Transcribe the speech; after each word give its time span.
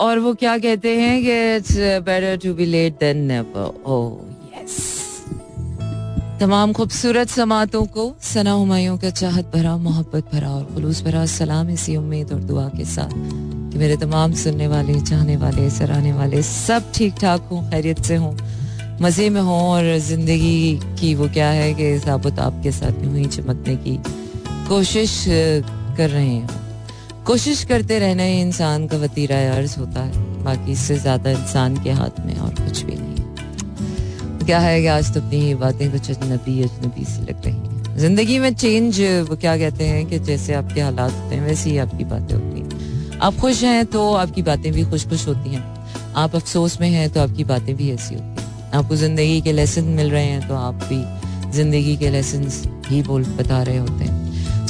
और 0.00 0.18
वो 0.18 0.32
क्या 0.34 0.56
कहते 0.58 0.94
हैं 0.96 1.22
कि 1.22 1.32
it's 1.56 1.76
better 2.04 2.36
to 2.42 2.52
be 2.54 2.64
late 2.66 2.92
than 3.00 3.16
never 3.24 3.82
oh 3.86 4.60
yes 4.60 4.76
तमाम 6.40 6.72
खूबसूरत 6.72 7.28
समातों 7.28 7.84
को 7.86 8.04
सना 8.22 8.52
हुमायूं 8.52 8.96
का 8.98 9.10
चाहत 9.10 9.50
भरा, 9.54 9.76
मोहब्बत 9.76 10.32
भरा 10.32 10.50
और 10.50 10.64
खलूस 10.74 11.02
भरा 11.04 11.24
सलाम 11.26 11.70
इसी 11.70 11.96
उम्मीद 11.96 12.32
और 12.32 12.40
दुआ 12.40 12.68
के 12.68 12.84
साथ 12.84 13.12
कि 13.12 13.78
मेरे 13.78 13.96
तमाम 13.96 14.32
सुनने 14.34 14.66
वाले, 14.68 15.00
चाहने 15.00 15.36
वाले, 15.36 15.68
सराहने 15.70 16.12
वाले 16.12 16.42
सब 16.42 16.90
ठीक 16.94 17.14
ठाक 17.20 17.48
हों, 17.50 17.62
खैरियत 17.70 18.02
से 18.04 18.16
हों, 18.16 18.32
मज़े 19.02 19.28
में 19.30 19.40
हों 19.40 19.60
और 19.68 19.98
ज़िंदगी 19.98 20.80
की 21.00 21.14
वो 21.14 21.28
क्या 21.34 21.50
है 21.50 21.72
कि 21.74 21.98
साबुत 21.98 22.38
आपके 22.38 22.72
साथ 22.72 23.04
यूँ 23.04 23.16
ही 23.16 23.24
चमकने 23.26 23.76
की 23.76 23.98
कोशिश 24.68 25.24
कर 25.28 26.08
रहे 26.08 26.26
हैं। 26.26 26.69
कोशिश 27.26 27.62
करते 27.64 27.98
रहना 27.98 28.22
ही 28.22 28.40
इंसान 28.40 28.86
का 28.88 28.96
वतीरा 28.98 29.36
अर्ज़ 29.52 29.78
होता 29.78 30.00
है। 30.02 30.42
बाकी 30.44 30.72
इससे 30.72 30.96
ज़्यादा 30.98 31.30
इंसान 31.30 31.76
के 31.84 31.90
हाथ 31.92 32.20
में 32.26 32.36
और 32.36 32.54
कुछ 32.56 32.82
भी 32.82 32.94
नहीं 32.94 34.44
क्या 34.44 34.58
है 34.58 34.80
कि 34.80 34.86
आज 34.88 35.12
तो 35.14 35.20
अपनी 35.20 35.54
बातें 35.56 35.90
कुछ 35.90 36.10
अजनबी 36.10 36.62
अजनबी 36.62 37.04
सी 37.04 37.22
लग 37.22 37.44
रही 37.44 37.54
हैं। 37.54 37.96
ज़िंदगी 37.98 38.38
में 38.38 38.54
चेंज 38.54 39.00
वो 39.28 39.36
क्या 39.36 39.56
कहते 39.58 39.86
हैं 39.86 40.06
कि 40.06 40.18
जैसे 40.20 40.54
आपके 40.54 40.80
हालात 40.80 41.12
होते 41.12 41.34
हैं, 41.34 41.46
वैसे 41.46 41.70
ही 41.70 41.76
आपकी 41.78 42.04
बातें 42.04 42.34
होती 42.34 42.60
हैं। 42.60 43.18
आप 43.20 43.36
खुश 43.36 43.62
हैं 43.64 43.84
तो 43.86 44.12
आपकी 44.16 44.42
बातें 44.42 44.72
भी 44.72 44.84
खुश 44.90 45.06
खुश 45.08 45.26
होती 45.28 45.50
हैं। 45.50 45.64
आप 46.16 46.34
अफसोस 46.36 46.80
में 46.80 46.88
हैं 46.90 47.08
तो 47.10 47.20
आपकी 47.20 47.44
बातें 47.44 47.74
भी 47.76 47.90
ऐसी 47.92 48.14
होती 48.14 48.42
हैं। 48.42 48.72
आपको 48.74 48.96
ज़िंदगी 48.96 49.40
के 49.40 49.52
लेसन 49.52 49.84
मिल 49.96 50.10
रहे 50.10 50.24
हैं 50.24 50.48
तो 50.48 50.54
आप 50.56 50.84
भी 50.84 51.02
ज़िंदगी 51.52 51.96
के 51.96 52.10
लेसन 52.10 52.50
ही 52.88 53.02
बोल 53.02 53.24
बता 53.38 53.62
रहे 53.62 53.76
होते 53.78 54.04
हैं। 54.04 54.19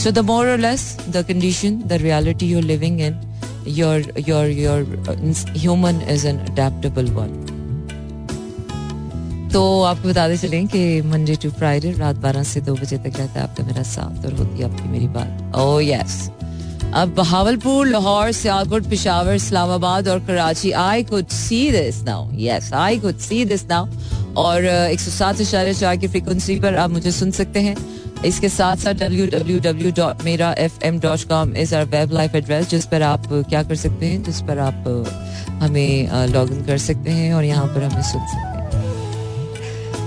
The 0.03 0.23
more 0.23 0.49
or 0.49 0.57
less 0.57 0.95
the 1.13 1.23
condition, 1.23 1.87
the 1.87 1.99
reality 1.99 2.47
you're 2.47 2.63
living 2.63 3.01
in, 3.01 3.17
your 3.65 4.01
your 4.29 4.47
your 4.47 4.81
uh, 5.07 5.15
human 5.55 6.01
is 6.15 6.25
an 6.25 6.39
one. 7.15 7.35
तो 9.52 9.83
आपको 9.83 10.09
बताते 10.09 10.37
चलें 10.37 10.66
कि 10.69 11.02
मंडे 11.02 11.37
टू 11.43 11.51
फ्राइडे 11.51 11.93
रात 11.99 12.16
बारह 12.16 12.43
से 12.43 12.61
दो 12.61 12.74
बजे 12.74 12.99
तक 12.99 13.19
रहता 13.19 13.41
है 13.41 13.43
आपका 13.43 13.65
मेरा 13.65 13.83
साथ 13.83 14.27
और 14.27 14.33
होती 14.39 14.59
है 14.59 14.73
आपकी 14.73 14.89
मेरी 14.89 15.09
बात। 15.19 15.55
ओ 15.57 15.77
oh, 15.77 15.83
यस 15.85 16.30
अब 16.95 17.15
बहावलपुर 17.17 17.87
लाहौर 17.87 18.33
सियालकोट 18.33 18.89
पिशावर 18.91 19.35
इस्लामाबाद 19.35 20.09
और 20.09 20.19
Karachi 20.27 20.73
I 20.89 21.05
could 21.13 21.27
see 21.45 21.71
this 21.73 22.02
now 22.05 22.29
yes 22.49 22.73
I 22.73 22.99
could 22.99 23.19
see 23.29 23.45
this 23.45 23.67
now 23.69 23.87
और 24.37 24.63
uh, 24.63 24.93
एक 24.93 25.01
सौ 25.01 25.11
सात 25.11 25.41
इशारे 25.41 25.74
चार 25.74 25.96
की 25.96 26.09
फ्रिक्वेंसी 26.09 26.61
पर 26.61 26.77
आप 26.77 26.91
मुझे 26.91 27.13
सुन 27.13 27.30
सकते 27.30 27.61
हैं। 27.61 27.77
इसके 28.26 28.49
साथ 28.49 28.76
साथ 28.76 28.95
W 28.95 29.26
W 29.29 29.59
W 29.60 29.90
dot 29.96 30.23
Mera 30.24 30.52
F 30.59 30.85
M 30.85 30.99
dot 31.01 31.23
com 31.29 31.54
is 31.57 31.74
our 31.74 31.85
web 31.87 32.13
life 32.13 32.35
address 32.35 32.68
जिस 32.71 32.87
पर 32.87 33.02
आप 33.02 33.27
क्या 33.30 33.62
कर 33.62 33.74
सकते 33.77 34.07
हैं, 34.07 34.23
जिस 34.23 34.40
पर 34.43 34.59
आप 34.59 34.85
हमें 35.62 36.29
लॉग 36.32 36.52
इन 36.52 36.65
कर 36.66 36.79
सकते 36.80 37.10
हैं 37.10 37.35
और 37.35 37.45
यहाँ 37.45 37.66
पर 37.66 37.82
हमें 37.82 38.02
सुन 38.02 38.21
सकते 38.21 38.37
हैं। 38.37 38.49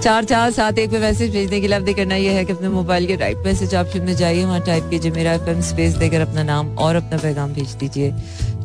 चार 0.04 0.24
चार 0.26 0.50
सात 0.52 0.80
एक 0.80 0.90
पे 0.92 1.00
मैसेज 1.00 1.32
भेजने 1.32 1.60
के 1.62 1.68
लिए 1.68 1.76
आपने 1.78 1.94
करना 1.94 2.16
यह 2.16 2.32
है 2.34 2.44
कि 2.46 2.54
अपने 2.54 2.70
मोबाइल 2.70 3.06
के 3.08 3.16
राइट 3.16 3.38
मैसेज 3.46 3.76
ऑप्शन 3.76 4.02
में 4.04 4.16
जाइए, 4.16 4.44
वहाँ 4.46 4.60
टाइप 4.62 4.90
कीजिए, 4.90 5.12
मेरा 5.12 5.34
एफएम 5.34 5.62
स्पेस 5.62 5.94
देकर 5.94 6.22
अपना 6.22 6.44
नाम 6.44 6.76
और 6.78 6.96
अपना 6.96 7.18
पैगाम 7.18 7.54
भेज 7.54 7.74
दीजिए। 7.74 8.12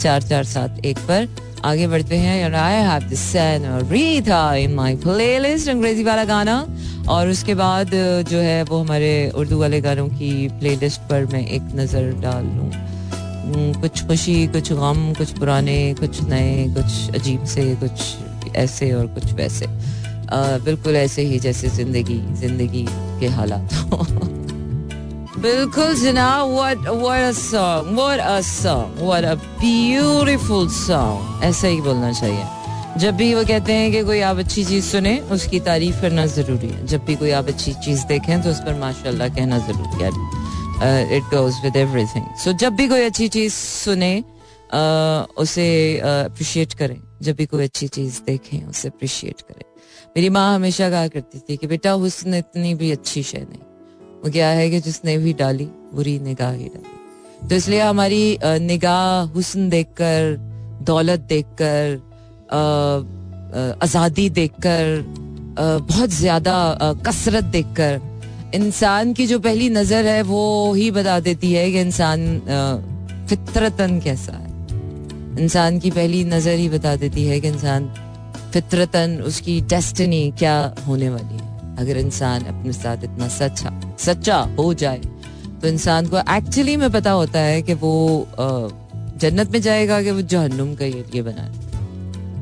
चार 0.01 0.23
चार 0.23 0.45
सात 0.45 0.85
एक 0.85 0.99
पर। 0.99 1.29
आगे 1.65 1.87
बढ़ते 1.89 2.17
हैं 2.17 2.53
I 2.53 2.83
have 2.85 3.09
this 3.09 3.21
in 3.37 4.75
my 4.75 4.97
playlist 4.97 5.69
अंग्रेज़ी 5.69 6.05
वाला 6.05 6.25
गाना। 6.25 6.57
और 7.09 7.29
उसके 7.29 7.55
बाद, 7.55 7.91
जो 8.31 8.39
है, 8.39 8.63
वो 8.63 8.79
हमारे 8.79 9.31
उर्दू 9.35 9.59
वाले 9.59 9.81
गानों 9.81 10.09
की 10.09 10.49
प्लेलिस्ट 10.49 11.01
पर 11.01 11.27
मैं 11.27 11.47
एक 11.47 11.71
नज़र 11.75 12.11
डाल 12.21 12.45
लूँ। 12.47 13.73
कुछ 13.81 14.07
खुशी, 14.07 14.47
कुछ 14.47 14.73
गम, 14.73 15.13
कुछ 15.19 15.39
पुराने, 15.39 15.95
कुछ 16.01 16.23
नए, 16.23 16.67
कुछ 16.75 17.15
अजीब 17.15 17.45
से, 17.45 17.75
कुछ 17.77 18.57
ऐसे 18.57 18.93
और 18.93 19.07
कुछ 19.07 19.33
वैसे। 19.33 19.67
बिल्कुल 20.65 20.97
ऐसे 20.97 21.23
ही 21.23 21.39
जैसे 21.39 21.69
ज़िंदगी 21.69 22.21
ज़िंदगी 22.41 22.85
के 23.21 23.27
हालात 23.37 23.75
बिल्कुल 25.39 25.95
अ 28.21 28.41
सॉन्ग 28.43 28.99
ब्यूटीफुल 29.61 30.69
सॉन्ग 30.69 31.45
ऐसा 31.45 31.69
ही 31.69 31.81
बोलना 31.81 32.13
चाहिए। 32.13 32.45
जब 32.99 33.17
भी 33.17 33.35
वो 33.35 33.45
कहते 33.45 33.73
हैं 33.73 33.91
कि 33.93 34.03
कोई 34.05 34.21
आप 34.21 34.39
अच्छी 34.39 34.65
चीज़ 34.65 34.85
सुने 34.85 35.19
उसकी 35.33 35.61
तारीफ़ 35.67 36.01
करना 36.01 36.27
ज़रूरी 36.27 36.69
है। 36.69 36.87
जब 36.87 37.05
भी 37.05 37.15
कोई 37.17 37.31
आप 37.31 37.49
अच्छी 37.49 37.73
चीज़ 37.85 38.07
देखें 38.07 38.43
तो 38.43 38.51
उस 38.51 38.61
पर 38.61 38.75
माशाल्लाह 38.81 39.29
कहना 39.29 39.59
ज़रूरी 39.69 40.03
है। 40.03 40.11
It 41.17 41.23
goes 41.35 41.55
with 41.65 41.77
everything 41.77 42.25
so 42.45 42.53
जब 42.63 42.73
भी 42.77 42.89
कोई 42.89 43.03
अच्छी 43.03 43.29
चीज़ 43.29 43.53
सुने 43.55 44.13
uh, 44.21 45.21
उसे 45.39 45.69
अप्रिशिएट 45.99 46.69
uh, 46.69 46.79
करें। 46.79 46.99
जब 47.23 47.37
भी 47.37 47.47
कोई 47.47 47.65
अच्छी 47.65 47.89
चीज़ 47.89 48.21
देखें, 48.27 48.67
उसे 48.67 48.89
अप्रिशिएट 48.89 49.41
करें। 49.41 49.65
मेरी 50.17 50.29
माँ 50.31 50.55
हमेशा 50.55 50.91
कहा 50.91 51.09
करती 51.09 51.39
थी 51.41 51.57
कि, 51.57 51.67
बेटा 51.67 51.93
हुस्न 51.93 52.35
इतनी 52.35 52.75
भी 52.75 52.91
अच्छी 52.93 53.23
शय 53.23 53.39
नहीं। 53.41 53.63
वो 54.23 54.31
क्या 54.33 54.49
है 54.49 54.69
कि 54.71 54.81
जिसने 54.81 55.17
भी 55.19 55.33
डाली, 55.35 55.65
बुरी 55.95 56.19
निगाह 56.21 56.53
ही 56.53 56.69
डाली। 56.69 57.49
तो 57.49 57.55
इसलिए 57.55 57.81
हमारी 57.81 58.39
निगाह, 58.45 59.21
हुस्न 59.35 59.69
देखकर, 59.69 60.37
दौलत 60.83 61.21
देखकर 61.29 62.07
आज़ादी 63.83 64.29
देखकर 64.31 65.05
बहुत 65.59 66.11
ज़्यादा 66.11 66.57
कसरत 67.07 67.45
देखकर, 67.47 68.01
इंसान 68.55 69.13
की 69.13 69.27
जो 69.27 69.39
पहली 69.39 69.69
नज़र 69.71 70.07
है, 70.07 70.23
वो 70.23 70.73
ही 70.75 70.91
बता 70.91 71.19
देती 71.21 71.53
है 71.53 71.71
कि 71.73 71.81
इंसान 71.81 73.27
फितरतन 73.29 74.01
कैसा 74.01 74.33
है। 74.33 74.48
इंसान 75.39 75.79
की 75.79 75.91
पहली 75.91 76.25
नज़र 76.25 76.59
ही 76.59 76.69
बता 76.69 76.95
देती 76.97 77.25
है 77.25 77.41
कि 77.41 77.49
इंसान 77.49 77.93
फितरतन 78.53 79.23
उसकी 79.27 79.61
डेस्टिनी 79.61 80.31
क्या 80.39 80.57
होने 80.87 81.09
वाली 81.09 81.37
है। 81.37 81.77
अगर 81.77 81.97
इंसान 81.97 82.45
अपने 82.45 82.73
साथ 82.73 83.05
इतना 83.05 83.29
सच्चा 83.29 83.71
सच्चा 83.99 84.37
हो 84.59 84.73
जाए 84.75 85.01
तो 85.63 85.69
इंसान 85.69 86.07
को 86.07 86.19
एक्चुअली 86.19 86.77
में 86.77 86.91
पता 86.91 87.11
होता 87.11 87.41
है 87.41 87.63
कि 87.63 87.75
वो 87.75 87.95
जन्नत 89.21 89.51
में 89.51 89.61
जाएगा 89.61 90.03
कि 90.03 90.11
वो 90.11 90.21
जहन्नुम 90.23 90.75
का 90.75 90.85
ये 90.85 91.23
बना 91.23 91.47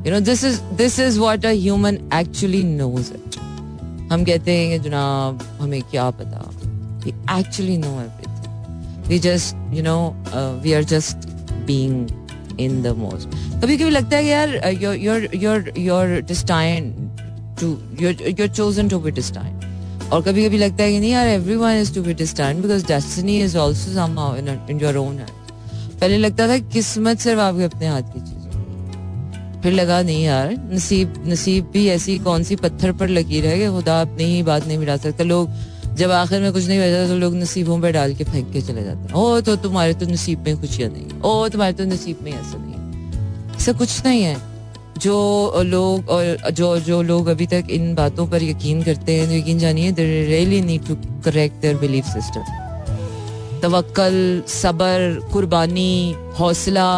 you 0.05 0.13
know 0.13 0.19
this 0.19 0.43
is 0.43 0.61
this 0.77 0.99
is 0.99 1.19
what 1.19 1.45
a 1.45 1.51
human 1.51 1.97
actually 2.13 2.63
knows 2.63 3.13
it 3.13 3.35
हम 4.11 4.23
कहते 4.25 4.51
हैं 4.51 4.69
कि 4.71 4.89
जनाब, 4.89 5.41
हमें 5.61 5.81
क्या 5.81 6.09
पता? 6.09 6.43
We 7.03 7.13
actually 7.39 7.77
know 7.77 7.87
everything 7.87 9.07
we 9.07 9.19
just 9.19 9.55
you 9.73 9.83
know 9.83 9.97
we 10.63 10.73
are 10.73 10.83
just 10.83 11.29
being 11.67 12.07
in 12.59 12.81
the 12.83 12.95
most 12.97 13.29
कभी 13.61 13.77
कभी 13.77 13.89
लगता 13.89 14.17
है 14.17 14.25
यार 14.25 14.55
your 14.81 15.27
your 15.35 15.71
your 15.77 16.21
destined 16.27 16.91
to 17.61 17.67
your 18.01 18.47
chosen 18.47 18.89
to 18.89 18.99
be 18.99 19.11
destined 19.11 20.09
और 20.13 20.21
कभी 20.21 20.45
कभी 20.47 20.57
लगता 20.57 20.83
है 20.83 20.91
कि 20.91 20.99
नहीं 20.99 21.11
यार 21.11 21.27
every 21.27 21.55
one 21.55 21.81
is 21.81 21.93
to 21.95 22.03
be 22.03 22.13
destined 22.13 22.61
because 22.61 22.85
destiny 22.87 23.39
is 23.41 23.57
also 23.57 23.93
somehow 23.93 24.35
in 24.69 24.79
your 24.81 24.97
own 24.97 25.17
hand 25.17 25.99
पहले 25.99 26.17
लगता 26.17 26.47
था 26.47 26.57
किस्मत 26.73 27.19
सिर्फ़ 27.19 27.39
आपके 27.41 27.63
अपने 27.63 27.87
हाथ 27.87 28.13
की 28.13 28.19
चीज़ 28.19 28.35
फिर 29.63 29.73
लगा, 29.73 30.01
नहीं 30.01 30.23
यार, 30.23 30.51
नसीब 30.73 31.13
नसीब 31.27 31.69
भी 31.73 31.87
ऐसी 31.89 32.17
कौन 32.19 32.43
सी 32.43 32.55
पत्थर 32.55 32.91
पर 32.99 33.07
लकीर 33.09 33.45
है 33.45 33.57
कि 33.59 33.67
खुदा 33.67 33.99
अपनी 34.01 34.23
ही 34.23 34.43
बात 34.43 34.67
नहीं 34.67 34.77
मिला 34.77 34.97
सकता। 34.97 35.23
लोग 35.23 35.49
जब 35.97 36.11
आखिर 36.11 36.41
में 36.41 36.51
कुछ 36.53 36.67
नहीं 36.67 36.79
बचा 36.79 37.07
तो 37.07 37.15
लोग 37.17 37.35
नसीबों 37.35 37.79
पर 37.81 37.91
डाल 37.91 38.13
के 38.15 38.23
फेंक 38.23 38.51
के 38.53 38.61
चले 38.61 38.83
जाते 38.83 38.99
हैं। 38.99 39.13
ओ 39.13 39.39
तो 39.41 39.55
तुम्हारे 39.63 39.93
तो 39.93 40.05
नसीब 40.05 40.39
में 40.39 40.59
खुशियाँ 40.61 40.89
नहीं 40.89 41.21
ओ, 41.21 41.47
तुम्हारे 41.49 41.73
तो 41.73 41.85
नसीब 41.85 42.19
में 42.23 42.31
ऐसा 42.33 42.57
नहीं 42.57 43.55
ऐसा 43.55 43.71
कुछ 43.73 44.05
नहीं 44.05 44.23
है। 44.23 44.35
जो 44.97 45.63
लोग 45.65 46.09
और 46.09 46.51
जो 46.51 46.77
जो 46.81 47.01
लोग 47.01 47.27
अभी 47.27 47.45
तक 47.47 47.67
इन 47.71 47.93
बातों 47.95 48.27
पर 48.27 48.43
यकीन 48.43 48.83
करते 48.83 49.15
हैं 49.15 49.27
तो 49.27 49.33
यकीन 49.33 49.59
जानिए 49.59 49.91
they 49.91 50.05
really 50.27 50.61
need 50.61 50.87
to 50.87 50.95
correct 51.25 51.61
their 51.61 51.77
belief 51.77 52.05
system 52.05 52.55
तवक्कल, 53.61 54.15
सबर, 54.47 55.19
कुर्बानी, 55.33 56.15
हौसला, 56.39 56.89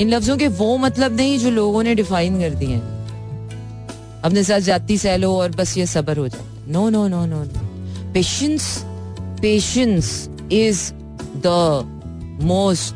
इन 0.00 0.10
लफ्जों 0.10 0.36
के 0.36 0.48
वो 0.58 0.76
मतलब 0.78 1.16
नहीं 1.16 1.38
जो 1.38 1.50
लोगों 1.50 1.82
ने 1.82 1.94
डिफाइन 1.94 2.40
कर 2.40 2.54
दिए 2.54 2.68
हैं। 2.68 4.22
अपने 4.24 4.42
साथ 4.44 4.60
जाती 4.62 4.98
सह 4.98 5.16
लो 5.16 5.36
और 5.36 5.50
बस 5.52 5.76
ये 5.78 5.86
सबर 5.88 6.18
हो 6.18 6.28
जाए। 6.28 6.72
No 6.72 6.88
no 6.90 7.06
no 7.08 7.24
no 7.26 7.42
no 7.44 7.65
patience 8.16 8.66
patience 9.40 10.06
is 10.52 10.80
the 11.46 11.48
most 12.42 12.94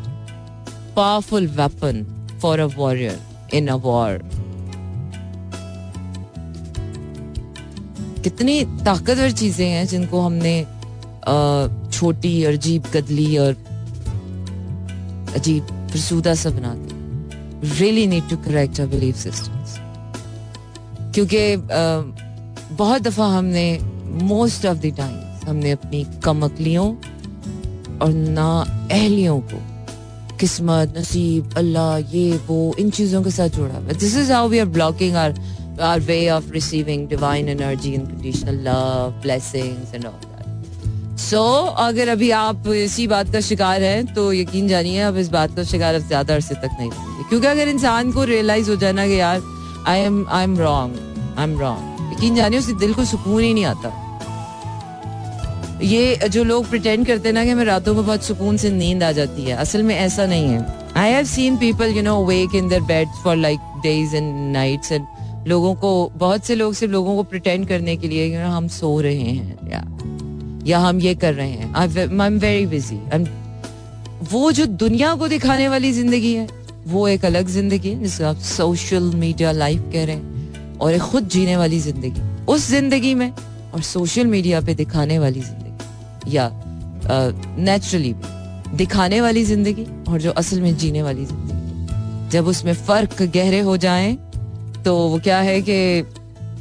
powerful 0.97 1.47
weapon 1.57 2.05
for 2.43 2.61
a 2.61 2.67
warrior 2.77 3.19
in 3.55 3.69
a 3.69 3.75
war 3.87 4.11
कितनी 8.25 8.65
ताकतवर 8.85 9.31
चीज़ें 9.43 9.69
हैं 9.69 9.87
जिनको 9.87 10.21
हमने 10.21 10.55
छोटी 11.93 12.45
और 12.45 12.53
अजीब, 12.53 12.83
गदली 12.95 13.37
और 13.39 13.53
अजीब 15.37 15.63
फरसूदा 15.93 16.35
सा 16.35 16.51
बना 16.51 16.75
दिया। 16.75 17.79
Really 17.79 18.07
need 18.07 18.29
to 18.31 18.37
correct 18.49 18.81
our 18.81 18.91
belief 18.91 19.17
systems 19.17 19.77
क्योंकि 21.15 21.57
बहुत 22.77 23.03
दफ़ा 23.03 23.27
हमने 23.39 23.67
मोस्ट 24.25 24.67
ऑफ़ 24.67 24.79
द 24.79 24.95
टाइम 24.97 25.49
हमने 25.49 25.71
अपनी 25.71 26.05
कमकलियों 26.25 26.87
और 27.99 28.13
ना 28.13 28.49
अहलियों 28.93 29.41
को, 29.41 29.59
किस्मत, 30.41 30.95
नसीब, 30.99 31.55
अल्लाह, 31.59 31.97
ये, 32.15 32.41
वो, 32.47 32.75
इन 32.79 32.91
चीज़ों 32.91 33.23
के 33.23 33.31
साथ 33.31 33.49
जुड़ा 33.57 33.75
हुआ। 33.75 33.93
This 33.93 34.17
is 34.17 34.33
how 34.33 34.49
we 34.49 34.59
are 34.59 34.67
blocking 34.79 35.17
our 35.17 35.35
our 35.83 36.01
way 36.01 36.29
of 36.31 36.51
receiving 36.53 37.09
divine 37.09 37.49
energy 37.49 37.95
unconditional 37.95 38.61
love 38.69 39.21
blessings 39.23 39.95
and 39.95 40.07
all 40.07 41.17
so 41.21 41.41
अगर 41.79 42.09
अभी 42.09 42.31
आप 42.31 42.69
इसी 42.69 43.07
बात 43.07 43.33
का 43.33 43.41
शिकार 43.41 43.83
हैं 43.83 44.15
तो 44.15 44.33
यकीन 44.33 44.69
जानिए 44.69 45.01
अब 45.01 45.17
इस 45.17 45.29
बात 45.29 45.57
का 45.57 45.63
शिकार 45.65 45.95
अब 45.95 46.07
ज़्यादा 46.07 46.35
अरसे 46.35 46.55
तक 46.55 46.77
नहीं 46.79 46.91
होंगे। 46.91 47.29
क्योंकि 47.29 47.47
अगर 47.47 47.69
इंसान 47.69 48.13
को 48.13 48.25
रियलाइज़ 48.25 48.71
हो 48.71 48.77
जाना 48.77 49.07
कि 49.07 49.21
यार 49.21 49.43
I 49.89 50.01
am 50.01 50.27
I 50.29 50.45
am 50.45 50.59
wrong 50.59 51.37
I 51.39 51.45
am 51.45 51.59
wrong 51.61 51.90
यकीन 52.21 52.35
जानिए 52.35 52.59
उसके 52.59 52.73
दिल 52.79 52.93
को 52.95 53.05
सुकून 53.07 53.43
ही 53.43 53.53
नहीं 53.55 53.65
आता। 53.65 53.93
ये 55.83 56.29
जो 56.29 56.43
लोग 56.45 56.69
प्रिटेंड 56.71 57.07
करते 57.07 57.29
हैं 57.29 57.35
ना 57.35 57.45
कि 57.45 57.51
हमें 57.51 57.65
रातों 57.65 57.95
को 57.95 58.03
बहुत 58.03 58.25
सुकून 58.25 58.57
से 58.57 58.71
नींद 58.71 59.03
आ 59.03 59.11
जाती 59.13 59.45
है, 59.45 59.57
असल 59.57 59.83
में 59.83 59.95
ऐसा 59.97 60.27
नहीं 60.27 60.49
है। 60.49 60.67
I 60.97 61.11
have 61.11 61.25
seen 61.27 61.57
people 61.57 61.97
you 61.97 62.03
know 62.03 62.25
wake 62.27 62.55
in 62.55 62.69
their 62.69 62.83
bed 62.83 63.09
for 63.25 63.37
like 63.37 63.61
days 63.83 64.17
and 64.17 64.53
nights 64.53 64.93
and 64.93 65.07
लोगों 65.49 65.75
को, 65.75 66.11
बहुत 66.17 66.45
से 66.45 66.55
लोग 66.55 66.75
सिर्फ़ 66.75 66.93
लोगों 66.93 67.15
को 67.17 67.23
प्रिटेंड 67.25 67.67
करने 67.69 67.97
के 67.97 68.09
लिए 68.09 68.27
यू 68.27 68.41
नो 68.41 68.49
हम 68.49 68.69
सो 68.69 69.01
रहे 69.01 69.17
हैं, 69.21 69.59
या 69.71 69.85
या 70.67 70.79
हम 70.79 71.01
ये 71.01 71.15
कर 71.15 71.35
रहे 71.35 71.51
हैं। 71.51 71.73
आई 71.75 72.27
एम 72.27 72.39
वेरी 72.39 72.67
बिज़ी 72.67 72.99
वो 74.31 74.51
जो 74.53 74.67
दुनिया 74.67 75.15
को 75.15 75.29
दिखाने 75.29 75.69
वाली 75.69 75.93
ज़िंदगी 75.93 76.35
है, 76.35 76.47
वो 76.89 77.07
एक 77.09 77.25
अलग 77.25 77.49
ज़िंदगी 77.49 77.89
है, 77.89 78.03
जिसको 78.03 78.25
आप 78.25 78.37
सोशल 78.49 79.11
मीडिया 79.17 79.53
लाइफ 79.53 79.91
कह 79.93 80.05
रहे 80.05 80.17
हैं। 80.17 80.40
और 80.81 80.95
एक 80.95 81.03
खुद 81.03 81.29
जीने 81.29 81.57
वाली 81.57 81.79
ज़िंदगी। 81.81 82.21
उस 82.47 82.69
ज़िंदगी 82.69 83.15
में 83.15 83.31
और 83.31 83.83
सोशल 83.85 84.27
मीडिया 84.27 84.61
पे 84.61 84.75
दिखाने 84.75 85.19
वाली 85.19 85.41
ज़िंदगी। 85.41 86.35
या 86.35 86.51
नेचुरली 87.59 88.15
दिखाने 88.77 89.21
वाली 89.21 89.45
ज़िंदगी 89.45 89.87
और 90.09 90.21
जो 90.21 90.31
असल 90.33 90.61
में 90.61 90.77
जीने 90.77 91.03
वाली 91.03 91.25
ज़िंदगी। 91.27 92.29
जब 92.31 92.47
उसमें 92.47 92.73
फ़र्क 92.77 93.23
गहरे 93.25 93.61
हो 93.61 93.77
जाएँ 93.79 94.17
तो 94.85 94.97
वो 95.09 95.19
क्या 95.21 95.39
है 95.41 95.61
कि 95.63 95.79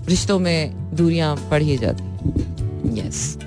रिश्तों 0.07 0.39
में 0.39 0.95
दूरियाँ 0.95 1.35
पढ़ी 1.51 1.77
जाती 1.77 2.99
यस 2.99 3.37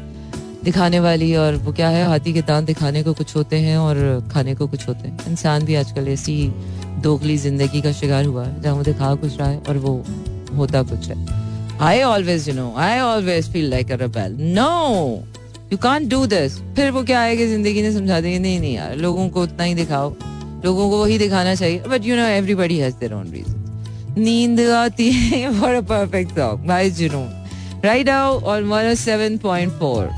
दिखाने 0.64 1.00
वाली 1.00 1.34
और 1.36 1.54
वो 1.56 1.72
क्या 1.72 1.88
है, 1.88 2.04
हाथी 2.06 2.32
के 2.32 2.42
दांत 2.42 2.66
दिखाने 2.66 3.02
को 3.02 3.12
कुछ 3.14 3.34
होते 3.36 3.58
हैं 3.58 3.76
और 3.78 4.28
खाने 4.32 4.54
को 4.54 4.66
कुछ 4.66 4.86
होते 4.88 5.08
हैं। 5.08 5.30
इंसान 5.30 5.64
भी 5.64 5.74
आजकल 5.74 6.08
ऐसी 6.08 6.36
दोगली 7.02 7.36
ज़िंदगी 7.38 7.80
का 7.82 7.92
शिकार 7.92 8.24
हुआ 8.24 8.44
है, 8.44 8.60
जहाँ 8.62 8.74
वो 8.76 8.82
दिखा 8.82 9.14
कुछ 9.16 9.36
रहा 9.38 9.48
है 9.48 9.58
और 9.58 9.78
वो 9.78 9.94
होता 10.56 10.82
कुछ 10.82 11.08
है। 11.08 11.16
I 11.80 12.02
always 12.02 12.48
you 12.48 12.54
know 12.54 12.72
I 12.78 12.98
always 13.00 13.52
feel 13.52 13.70
like 13.70 13.92
a 13.92 13.96
rebel 13.96 14.36
no 14.54 15.24
you 15.72 15.78
can 15.78 16.08
do 16.08 16.26
this 16.26 16.58
फिर 16.76 16.90
वो 16.90 17.02
क्या 17.04 17.34
कि 17.34 17.46
ज़िंदगी 17.46 17.82
ने 17.82 17.92
समझा 17.92 18.20
देंगे, 18.20 18.38
नहीं 18.38 18.60
नहीं 18.60 18.74
यार, 18.74 18.96
लोगों 18.96 19.28
को 19.28 19.42
उतना 19.42 19.64
ही 19.64 19.74
दिखाओ। 19.74 20.14
लोगों 20.64 20.88
को 20.90 20.98
वही 20.98 21.18
दिखाना 21.18 21.54
चाहिए। 21.54 21.78
But 21.88 22.04
you 22.04 22.16
know 22.16 22.22
everybody 22.22 22.76
has 22.78 22.94
their 22.94 23.14
own 23.14 23.30
reason 23.32 23.58
नींद 24.18 24.60
आती 24.60 25.10
है 25.12 25.60
for 25.60 25.74
a 25.74 25.80
perfect 25.82 26.30
song 26.30 26.66
by 26.68 26.90
Junoon. 26.90 27.28
Right 27.84 28.08
now 28.08 28.38
on 28.42 28.68
107.4 28.70 30.10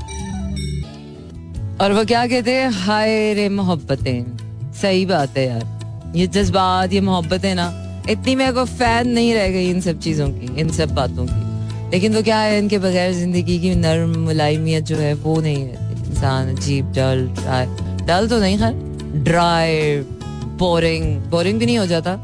और 1.81 1.93
वो 1.93 2.03
क्या 2.05 2.25
कहते 2.27 2.51
हैं? 2.51 2.69
हाय 2.71 3.33
रे 3.33 3.47
मोहब्बतें। 3.49 4.73
सही 4.81 5.05
बात 5.05 5.37
है 5.37 5.45
यार। 5.47 6.13
ये 6.15 6.27
जज्बात, 6.27 6.93
ये 6.93 7.01
मोहब्बतें 7.01 7.55
ना 7.55 7.65
इतनी 8.09 8.35
मेरे 8.35 8.51
को 8.51 8.65
फ़ैन 8.65 9.07
नहीं 9.07 9.33
रह 9.35 9.47
गई 9.51 9.69
इन 9.69 9.81
सब 9.81 9.99
चीज़ों 9.99 10.29
की, 10.29 10.59
इन 10.61 10.69
सब 10.69 10.93
बातों 10.95 11.25
की। 11.25 11.89
लेकिन 11.91 12.15
वो 12.15 12.21
क्या 12.23 12.39
है, 12.39 12.57
इनके 12.59 12.77
बगैर 12.77 13.11
ज़िंदगी 13.13 13.59
की 13.59 13.73
नर्म, 13.75 14.17
मुलायमियत 14.25 14.83
जो 14.83 14.95
है, 14.97 15.13
वो 15.13 15.39
नहीं 15.41 15.61
है 15.63 16.05
इंसान 16.05 16.55
अजीब, 16.55 16.91
डल 16.95 17.27
ड्राई 17.41 17.65
डल 18.05 18.27
तो 18.29 18.39
नहीं, 18.39 18.57
खैर। 18.57 19.23
ड्राई 19.23 19.99
बोरिंग 20.59 21.15
बोरिंग 21.31 21.59
भी 21.59 21.65
नहीं 21.65 21.77
हो 21.77 21.85
जाता 21.85 22.15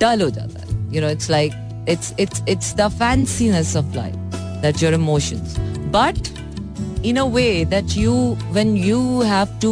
डल 0.00 0.22
हो 0.22 0.30
जाता 0.30 0.60
है। 0.60 0.94
You 0.94 1.02
know 1.02 1.08
it's 1.10 1.30
like 1.30 1.52
it's 1.88 2.14
it's 2.20 2.42
it's 2.48 2.74
the 2.76 2.88
fanciness 2.98 3.76
of 3.76 3.94
life 3.96 4.14
that 4.62 4.82
your 4.82 4.94
emotions 4.94 5.56
but 5.94 6.36
in 7.08 7.18
a 7.18 7.24
way 7.34 7.64
that 7.72 7.92
you, 7.96 8.14
when 8.54 8.70
you 8.84 9.00
have 9.26 9.50
to 9.64 9.68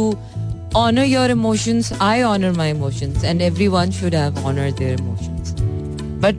honor 0.81 1.03
your 1.03 1.25
emotions, 1.33 1.89
i 2.05 2.23
honor 2.23 2.51
my 2.53 2.67
emotions 2.67 3.25
and 3.31 3.43
everyone 3.47 3.91
should 3.97 4.15
have 4.19 4.39
honored 4.45 4.77
their 4.77 4.93
emotions 4.99 5.36
but 6.19 6.35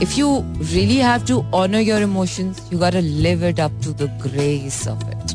if 0.00 0.16
you 0.16 0.40
really 0.74 0.96
have 0.96 1.24
to 1.26 1.44
honor 1.52 1.80
your 1.80 2.00
emotions, 2.00 2.60
you 2.70 2.78
gotta 2.78 3.02
live 3.02 3.42
it 3.42 3.58
up 3.60 3.72
to 3.82 3.92
the 3.92 4.08
grace 4.18 4.86
of 4.86 5.02
it. 5.08 5.34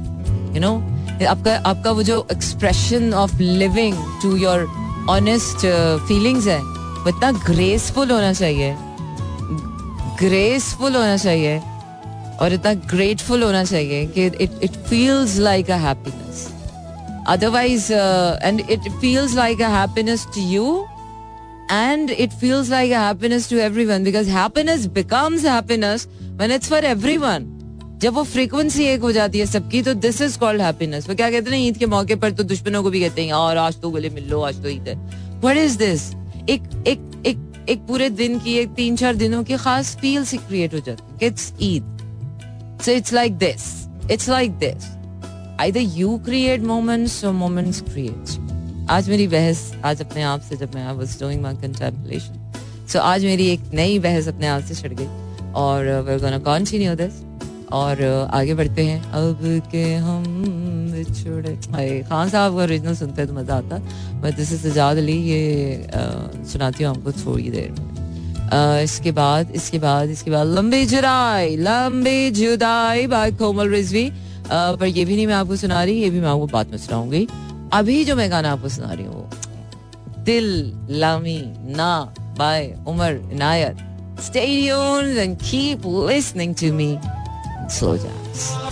You 0.54 0.62
know, 0.62 0.82
आपका 1.24 1.56
आपका 1.66 1.92
वो 1.92 2.04
जो 2.04 2.26
expression 2.32 3.14
of 3.14 3.40
living 3.40 3.94
to 4.22 4.36
your 4.38 4.68
honest 5.08 5.66
uh, 5.66 6.00
feelings 6.08 6.48
है 6.48 6.60
वो 6.60 7.10
इतना 7.10 7.32
graceful 7.46 8.12
होना 8.12 8.34
चाहिए 8.34 8.76
graceful 10.20 10.96
होना 10.96 11.16
चाहिए 11.18 11.62
और 12.42 12.54
इतना 12.54 12.74
grateful 12.94 13.44
होना 13.44 13.64
चाहिए 13.64 14.06
कि 14.18 14.30
it 14.46 14.52
it 14.70 14.76
feels 14.92 15.38
like 15.40 15.70
a 15.70 15.78
happiness. 15.78 16.50
Otherwise, 17.28 17.90
uh, 17.92 18.38
and 18.42 18.62
it 18.70 18.82
feels 19.02 19.36
like 19.36 19.60
a 19.60 19.70
happiness 19.70 20.26
to 20.34 20.42
you 20.42 20.88
and 21.70 22.12
it 22.12 22.34
feels 22.34 22.70
like 22.70 22.92
a 22.92 23.00
happiness 23.00 23.48
to 23.48 23.60
everyone 23.60 24.04
because 24.04 24.28
happiness 24.28 24.88
becomes 24.88 25.44
happiness 25.44 26.08
when 26.38 26.52
it's 26.52 26.68
for 26.68 26.82
everyone. 26.94 27.52
जब 28.02 28.14
वो 28.14 28.24
frequency 28.24 28.84
एक 28.86 29.02
हो 29.02 29.12
जाती 29.12 29.40
है 29.40 29.46
सबकी 29.46 29.82
तो 29.82 29.94
this 29.94 30.22
is 30.22 30.38
called 30.40 30.62
happiness 30.62 31.08
वो 31.10 31.16
क्या 31.16 31.30
कहते 31.32 31.52
हैं 31.52 31.60
ईद 31.68 31.78
के 31.78 31.86
मौके 31.86 32.16
पर 32.16 32.32
तो 32.32 32.44
दुश्मनों 32.44 32.82
को 32.84 32.90
भी 32.90 33.00
कहते 33.02 33.26
हैं 33.26 33.34
और 33.34 33.58
आज 33.58 33.80
तो 33.82 33.90
गले 33.90 34.10
मिल 34.10 34.30
लो, 34.30 34.42
आज 34.42 34.62
तो 34.64 34.70
ईद 34.70 34.88
है. 34.88 34.96
व्हाट 35.42 35.58
इज़ 35.58 35.78
दिस 35.78 36.10
एक 36.50 36.62
एक 36.88 37.00
एक 37.26 37.68
एक 37.70 37.86
पूरे 37.88 38.10
दिन 38.10 38.40
की, 38.40 38.54
एक 38.54 38.74
तीन 38.74 38.96
चार 38.96 39.16
दिनों 39.16 39.44
की 39.44 39.58
खास 39.58 39.96
फील 40.02 40.26
सी 40.26 40.38
क्रिएट 40.38 40.74
हो 40.74 40.80
जाती 40.80 41.04
है। 41.04 41.28
It's 41.28 41.54
Eid. 41.62 41.84
So 42.86 42.92
it's 42.92 43.14
like 43.14 43.38
this 43.38 43.64
it's 44.12 44.30
like 44.30 44.58
this 44.60 44.94
either 45.64 45.82
you 45.98 46.08
create 46.24 46.64
moments 46.70 47.14
or 47.28 47.30
moments 47.34 47.78
create 47.90 48.32
आज 48.90 49.08
मेरी 49.10 49.28
बहस 49.28 49.60
आज 49.86 50.02
अपने 50.02 50.22
आप 50.22 50.42
से 50.42 50.56
जब 50.56 50.76
मैं 50.76 50.92
was 50.98 51.18
doing 51.20 51.42
my 51.42 51.54
contemplation 51.62 52.88
so 52.88 53.00
आज 53.02 53.24
मेरी 53.26 53.48
एक 53.50 53.60
नई 53.74 53.98
बहस 54.00 54.28
अपने 54.28 54.48
आप 54.48 54.64
से 54.64 54.76
छिड़ 54.76 54.94
गई। 54.94 55.06
और 55.54 55.86
we 55.86 56.12
are 56.14 56.20
gonna 56.20 56.38
continue 56.40 56.94
this 56.96 57.14
और 57.74 57.96
uh, 57.98 58.34
आगे 58.36 58.54
बढ़ते 58.56 58.84
हैं। 58.86 59.02
अब 59.12 59.40
के 59.72 59.84
हम 59.96 60.24
बिछड़े 60.92 62.02
खान 62.10 62.30
साहब 62.30 62.56
का 62.56 62.64
ओरिजिनल 62.64 62.96
सुनते 62.96 63.22
हैं 63.22 63.28
तो 63.30 63.36
मज़ा 63.36 63.56
आता। 63.56 63.78
But 64.22 64.36
this 64.36 64.52
is 64.54 64.68
Sajjad 64.68 64.98
Ali 64.98 65.18
ये 65.30 65.88
uh, 65.88 66.46
सुनाती 66.52 66.84
हूँ 66.84 66.96
आपको 66.96 67.12
थोड़ी 67.26 67.50
देर 67.50 67.72
में। 67.72 68.50
Uh, 68.50 68.84
इसके 68.84 69.12
बाद 69.12 69.52
इसके 69.56 69.80
बाद 69.80 70.10
इसके 70.10 70.32
बाद 70.32 70.48
लंबी 70.48 70.86
जुदाई 70.86 71.56
लंबी 71.58 72.30
जुदाई 72.32 73.08
बाय 73.08 73.32
कोमल 73.42 73.70
रिजवी 73.70 74.10
पर 74.52 74.86
ये 74.86 75.06
भी 75.06 75.16
नहीं 75.16 75.28
मैं 75.28 75.36
आपको 75.36 75.56
सुना 75.56 75.84
रही 75.84 76.02
ये 76.02 76.10
भी 76.10 76.20
मैं 76.20 76.30
आपको 76.30 76.48
बात 76.48 76.72
में 76.72 76.78
सुनाऊँगी। 76.78 77.28
अभी 77.74 78.04
जो 78.06 78.16
मैं 78.16 78.32
गाना 78.32 78.52
आपको 78.52 78.70
सुना 78.70 78.94
रही 78.94 79.06
हूँ, 79.06 79.30
दिल 80.20 80.74
लामी 80.90 81.42
ना 81.76 82.14
by 82.38 82.76
Umar 82.88 83.30
Inayat 83.34 83.78
and 84.18 85.40
keep 85.40 85.84
listening 85.84 86.54
to 86.56 86.72
me. 86.72 86.98
Slow 87.70 87.98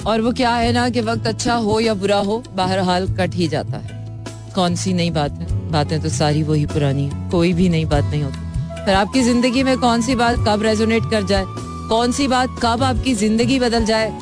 और 0.07 0.21
वो 0.21 0.31
क्या 0.31 0.55
है 0.55 0.71
ना 0.71 0.89
कि 0.89 1.01
वक्त 1.01 1.27
अच्छा 1.27 1.55
हो 1.55 1.79
या 1.79 1.93
बुरा 1.93 2.17
हो, 2.17 2.43
बहरहाल 2.55 3.07
कट 3.15 3.33
ही 3.33 3.47
जाता 3.47 3.77
है। 3.77 4.23
कौन 4.55 4.75
सी 4.75 4.93
नई 4.93 5.09
बात 5.09 5.31
है? 5.31 5.71
बातें 5.71 6.01
तो 6.01 6.09
सारी 6.09 6.43
वही 6.43 6.65
पुरानी 6.65 7.09
है। 7.09 7.29
कोई 7.29 7.53
भी 7.53 7.69
नई 7.69 7.85
बात 7.85 8.03
नहीं 8.03 8.23
होती। 8.23 8.37
पर 8.85 8.93
आपकी 8.93 9.21
ज़िंदगी 9.21 9.63
में 9.63 9.77
कौन 9.77 10.01
सी 10.01 10.15
बात 10.15 10.35
कब 10.47 10.63
रेजोनेट 10.63 11.03
कर 11.11 11.23
जाए? 11.23 11.43
कौन 11.89 12.11
सी 12.11 12.27
बात 12.27 12.49
कब 12.63 12.83
आपकी 12.83 13.13
ज़िंदगी 13.13 13.59
बदल 13.59 13.85
जाए? 13.85 14.13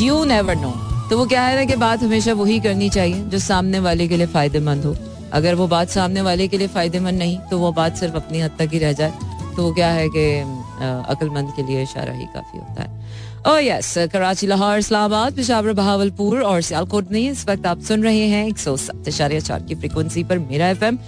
यू 0.00 0.24
नेवर 0.24 0.56
नो 0.56 0.79
तो 1.10 1.16
वो 1.18 1.24
क्या 1.26 1.42
है 1.42 1.54
ना 1.56 1.64
कि 1.64 1.76
बात 1.76 2.02
हमेशा 2.02 2.32
वही 2.34 2.58
करनी 2.60 2.88
चाहिए, 2.90 3.20
जो 3.22 3.38
सामने 3.40 3.78
वाले 3.80 4.06
के 4.08 4.16
लिए 4.16 4.26
फ़ायदेमंद 4.28 4.84
हो। 4.84 4.94
अगर 5.32 5.54
वो 5.54 5.66
बात 5.68 5.88
सामने 5.90 6.20
वाले 6.22 6.46
के 6.48 6.58
लिए 6.58 6.68
फ़ायदेमंद 6.68 7.18
नहीं 7.18 7.38
तो 7.50 7.58
वो 7.58 7.72
बात 7.72 7.96
सिर्फ़ 7.96 8.16
अपनी 8.16 8.40
हद 8.40 8.56
तक 8.58 8.68
ही 8.72 8.78
रह 8.78 8.92
जाए। 8.92 9.12
तो 9.56 9.62
वो 9.62 9.72
क्या 9.74 9.88
है 9.90 10.08
कि 10.08 10.24
अक्लमंद 11.10 11.52
के 11.56 11.62
लिए 11.62 11.82
इशारा 11.82 12.12
ही 12.12 12.26
काफ़ी 12.34 12.58
होता 12.58 12.82
है। 12.82 12.88
Oh 13.40 13.50
oh 13.50 13.60
yes 13.62 13.94
Karachi, 14.12 14.46
Lahore, 14.46 14.78
Islamabad, 14.78 15.34
Peshawar, 15.36 15.72
Bahawalpur 15.72 16.40
और 16.42 16.60
सियालकोट 16.62 17.10
में 17.12 17.20
इस 17.20 17.46
वक्त 17.48 17.66
आप 17.66 17.80
सुन 17.82 18.02
रहे 18.02 18.26
हैं 18.28 18.46
एक 18.46 18.58
सौ 18.58 18.76
सात 18.76 19.66
की 19.68 19.74
फ्रिक्वेंसी 19.74 20.24
पर 20.24 20.38
मेरा 20.40 20.68
एफएम 20.68 20.98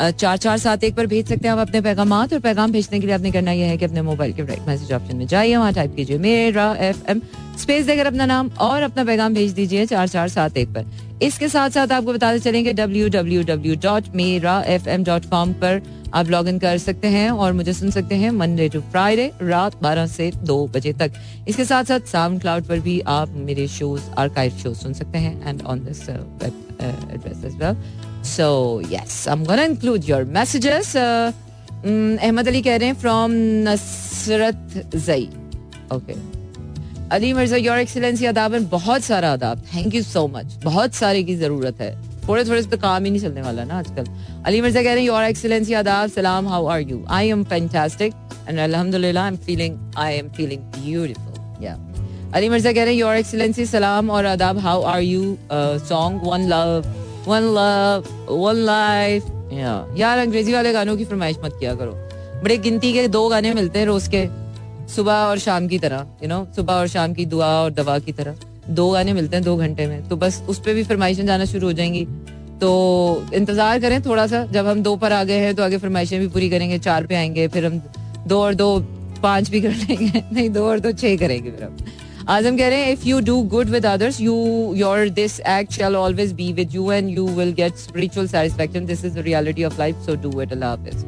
चार 0.00 0.36
चार 0.36 0.58
सात 0.58 0.84
एक 0.84 0.94
पर 0.96 1.06
भेज 1.06 1.28
सकते 1.28 1.48
हैं 1.48 1.54
आप 1.54 1.58
अपने 1.60 1.80
पैगाम 1.80 2.12
और 2.12 2.38
पैगाम 2.40 2.72
भेजने 2.72 3.00
के 3.00 3.06
लिए 3.06 3.14
आपने 3.14 3.30
करना 3.32 3.52
यह 3.52 3.68
है 3.68 3.76
कि 3.76 3.84
अपने 3.84 4.02
मोबाइल 4.02 4.32
के 4.32 4.42
राइट 4.42 4.66
मैसेज 4.66 4.92
ऑप्शन 4.92 5.16
में 5.16 5.26
जाइए, 5.26 5.56
वहाँ 5.56 5.72
टाइप 5.72 5.94
कीजिए, 5.96 6.18
मेरा 6.18 6.74
एफ़ 6.80 7.10
एम 7.10 7.20
स्पेस 7.60 7.86
देकर 7.86 8.06
अपना 8.06 8.26
नाम 8.26 8.48
और 8.60 8.82
अपना 8.82 9.04
पैगाम 9.04 9.34
भेज 9.34 9.52
दीजिए 9.52 9.86
चार 9.86 10.08
चार 10.08 10.28
सात 10.28 10.56
एक 10.56 10.68
पर। 10.74 10.86
इसके 11.22 11.48
साथ 11.48 11.70
साथ 11.70 11.92
आपको 11.92 12.12
बताते 12.12 12.38
चलेंगे 12.40 12.72
W 12.72 13.08
W 13.08 13.42
W 13.44 13.74
dot 13.82 14.04
Mera 14.14 14.60
F 14.66 14.88
M 14.88 15.04
dot 15.04 15.24
com 15.30 15.52
पर 15.54 15.82
आप 16.14 16.28
लॉग 16.30 16.48
इन 16.48 16.58
कर 16.58 16.78
सकते 16.78 17.08
हैं 17.08 17.30
और 17.30 17.52
मुझे 17.52 17.72
सुन 17.72 17.90
सकते 17.90 18.14
हैं 18.14 18.30
मंडे 18.32 18.68
टू 18.68 18.80
फ्राइडे 18.82 19.30
रात 19.42 19.80
बारह 19.82 20.06
से 20.06 20.30
दो 20.44 20.66
बजे 20.74 20.92
तक। 20.92 21.12
इसके 21.48 21.64
साथ 21.64 21.84
साथ 21.84 22.08
साउंड 22.12 22.40
क्लाउड 22.40 22.64
पर 22.64 22.80
भी 22.80 22.98
आप 23.08 23.34
मेरे 23.36 23.66
शोज़ 23.68 24.10
आर्काइव 24.18 24.56
शो 24.62 24.74
सुन 24.74 24.92
सकते 24.92 25.18
हैं 25.18 25.48
and 25.48 25.62
on 25.62 25.84
this 25.84 26.08
web 26.08 26.52
address 26.82 27.44
as 27.44 27.54
well 27.54 27.76
so 28.24 28.48
yes 28.90 29.26
I 29.28 29.34
am 29.34 29.44
gonna 29.44 29.62
include 29.64 30.08
your 30.08 30.24
messages 30.38 30.96
Ahmad 30.96 32.48
Ali 32.48 32.62
कह 32.62 32.76
रहे 32.76 32.88
हैं 32.88 32.94
फ्रॉम 33.00 33.32
नसरत 33.68 34.82
जई 34.96 35.28
okay 35.92 36.14
Ali 37.14 37.32
Mirza 37.32 37.56
your 37.56 37.78
excellency 37.78 38.26
अदाब 38.26 38.54
बहुत 38.70 39.02
सारा 39.02 39.32
अदाब 39.32 39.62
थैंक 39.74 39.94
यू 39.94 40.02
सो 40.02 40.26
मच 40.34 40.54
बहुत 40.64 40.94
सारे 40.94 41.22
की 41.22 41.36
ज़रूरत 41.36 41.80
है. 41.80 41.90
थोड़े 42.28 42.44
थोड़े 42.44 42.62
पे 42.62 42.76
काम 42.76 43.04
ही 43.04 43.10
नहीं 43.10 43.20
चलने 43.20 43.42
वाला 43.42 43.64
ना 43.64 43.78
आजकल. 43.78 44.04
अली 44.46 44.60
मिर्ज़ा 44.60 44.82
कह 44.82 44.92
रहे 44.92 45.00
हैं 45.00 45.06
योर 45.06 45.24
एक्सीलेंसी 45.24 45.74
आदाब 45.74 46.10
सलाम 46.10 46.48
how 46.48 46.66
are 46.66 46.80
you 46.80 47.04
I 47.10 47.28
am 47.28 47.44
fantastic 47.44 48.14
and 48.48 48.58
अल्हम्दुलिल्लाह 48.58 49.24
I 49.24 49.30
am 49.30 49.36
feeling 49.46 49.78
I 49.98 50.14
am 50.14 50.28
feeling 50.36 50.62
beautiful 50.76 51.64
या 51.64 51.74
अली 52.34 52.48
मिर्ज़ा 52.48 52.72
कह 52.72 52.82
रहे 52.84 52.92
हैं 52.92 53.00
योर 53.00 53.16
एक्सीलेंसी 53.16 53.66
सलाम 53.66 54.10
और 54.10 54.26
आदाब 54.26 54.58
how 54.68 54.82
are 54.92 55.00
you 55.02 55.36
song 55.88 56.26
one 56.26 56.46
love 56.48 56.82
one 57.26 57.42
love 57.54 58.04
one 58.34 58.56
life 58.56 59.24
यार, 59.52 60.18
अंग्रेज़ी 60.18 60.52
वाले 60.52 60.72
गानों 60.72 60.96
की 60.96 61.04
फरमाइश 61.04 61.36
मत 61.44 61.56
किया 61.60 61.74
करो। 61.74 61.92
बड़े 62.44 62.56
गिनती 62.58 62.92
के 62.92 63.06
दो 63.08 63.28
गाने 63.28 63.52
मिलते 63.54 63.78
हैं 63.78 63.86
रोज 63.86 64.08
के। 64.08 64.26
सुबह 64.94 65.12
और 65.12 65.38
शाम 65.38 65.66
की 65.68 65.78
तरह 65.78 66.06
यू 66.22 66.28
नो 66.28 66.46
सुबह 66.56 66.74
और 66.74 66.86
शाम 66.88 67.12
की 67.14 67.26
दुआ 67.26 67.46
और 67.54 67.70
दवा 67.72 67.98
की 67.98 68.12
तरह। 68.12 68.36
दो 68.70 68.90
गाने 68.90 69.12
मिलते 69.12 69.36
हैं 69.36 69.44
दो 69.44 69.56
घंटे 69.56 69.86
में। 69.86 70.08
तो 70.08 70.16
बस 70.16 70.42
उस 70.48 70.58
पर 70.58 70.74
भी 70.74 70.84
फरमाइशें 70.84 71.24
जाना 71.26 71.44
शुरू 71.44 71.66
हो 71.66 71.72
जाएँगी। 71.72 72.04
तो 72.60 72.70
इंतज़ार 73.34 73.80
करें 73.80 74.00
थोड़ा 74.02 74.26
सा 74.26 74.44
जब 74.46 74.66
हम 74.66 74.82
दो 74.82 74.96
पर 74.96 75.12
आ 75.12 75.22
गए 75.24 75.38
हैं 75.38 75.54
तो 75.54 75.62
आगे 75.62 75.78
फरमाइशें 75.78 76.18
भी 76.20 76.28
पूरी 76.28 76.50
करेंगे, 76.50 76.78
चार 76.78 77.06
पे 77.06 77.14
आएँगे, 77.14 77.46
फिर 77.48 77.66
हम 77.66 77.80
दो 78.26 78.40
और 78.42 78.54
दो, 78.54 78.78
पाँच 79.22 79.50
भी 79.50 79.60
कर 79.60 79.70
लेंगे। 79.70 80.22
नहीं, 80.32 80.48
दो 80.50 80.66
और 80.66 80.80
दो 80.80 80.92
छह 80.92 81.16
करेंगे 81.16 81.50
फिर 81.50 81.64
हम। 81.64 81.76
आजम 82.29 82.57
कह 82.57 82.67
रहे 82.67 82.83
हैं 82.83 82.91
if 82.93 83.05
you 83.07 83.19
do 83.25 83.41
good 83.55 83.69
with 83.69 83.85
others 83.85 84.21
you 84.21 84.35
your 84.77 85.09
this 85.19 85.39
act 85.57 85.73
shall 85.73 85.95
always 85.95 86.31
be 86.33 86.51
with 86.53 86.75
you 86.75 86.91
and 86.91 87.17
you 87.17 87.27
will 87.37 87.53
get 87.57 87.75
spiritual 87.77 88.27
satisfaction 88.27 88.85
this 88.85 89.05
is 89.05 89.13
the 89.15 89.25
reality 89.25 89.63
of 89.63 89.79
life 89.79 90.05
so 90.05 90.15
do 90.23 90.41
it 90.41 90.51
Allah 90.51 90.69
Hafiz 90.69 91.05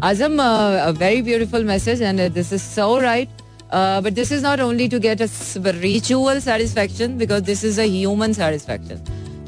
Azam, 0.00 0.38
uh, 0.38 0.88
a 0.88 0.92
very 0.92 1.22
beautiful 1.22 1.62
message, 1.62 2.02
and 2.02 2.20
uh, 2.20 2.28
this 2.28 2.52
is 2.52 2.60
so 2.62 3.00
right. 3.00 3.30
Uh, 3.70 4.00
but 4.00 4.14
this 4.14 4.30
is 4.30 4.42
not 4.42 4.60
only 4.60 4.88
to 4.88 5.00
get 5.00 5.20
a 5.22 5.26
spiritual 5.26 6.38
satisfaction 6.40 7.16
because 7.16 7.42
this 7.42 7.64
is 7.64 7.78
a 7.78 7.86
human 7.86 8.34
satisfaction. 8.34 9.00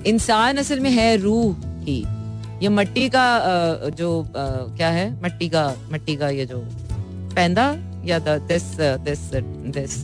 इंसान 0.06 0.56
असल 0.56 0.80
में 0.80 0.90
है 0.90 1.16
रूह 1.16 1.82
ही 1.84 1.98
ये 2.62 2.68
मट्टी 2.68 3.08
का 3.08 3.26
uh, 3.40 3.90
जो 3.96 4.10
uh, 4.22 4.76
क्या 4.76 4.88
है 4.90 5.10
मट्टी 5.22 5.48
का 5.48 5.66
मट्टी 5.92 6.16
का 6.16 6.28
ये 6.30 6.46
जो 6.46 6.58
पैंदा 7.34 7.68
या 8.04 8.18
दिस 8.18 8.74
दिस 8.80 9.30
दिस 9.74 10.02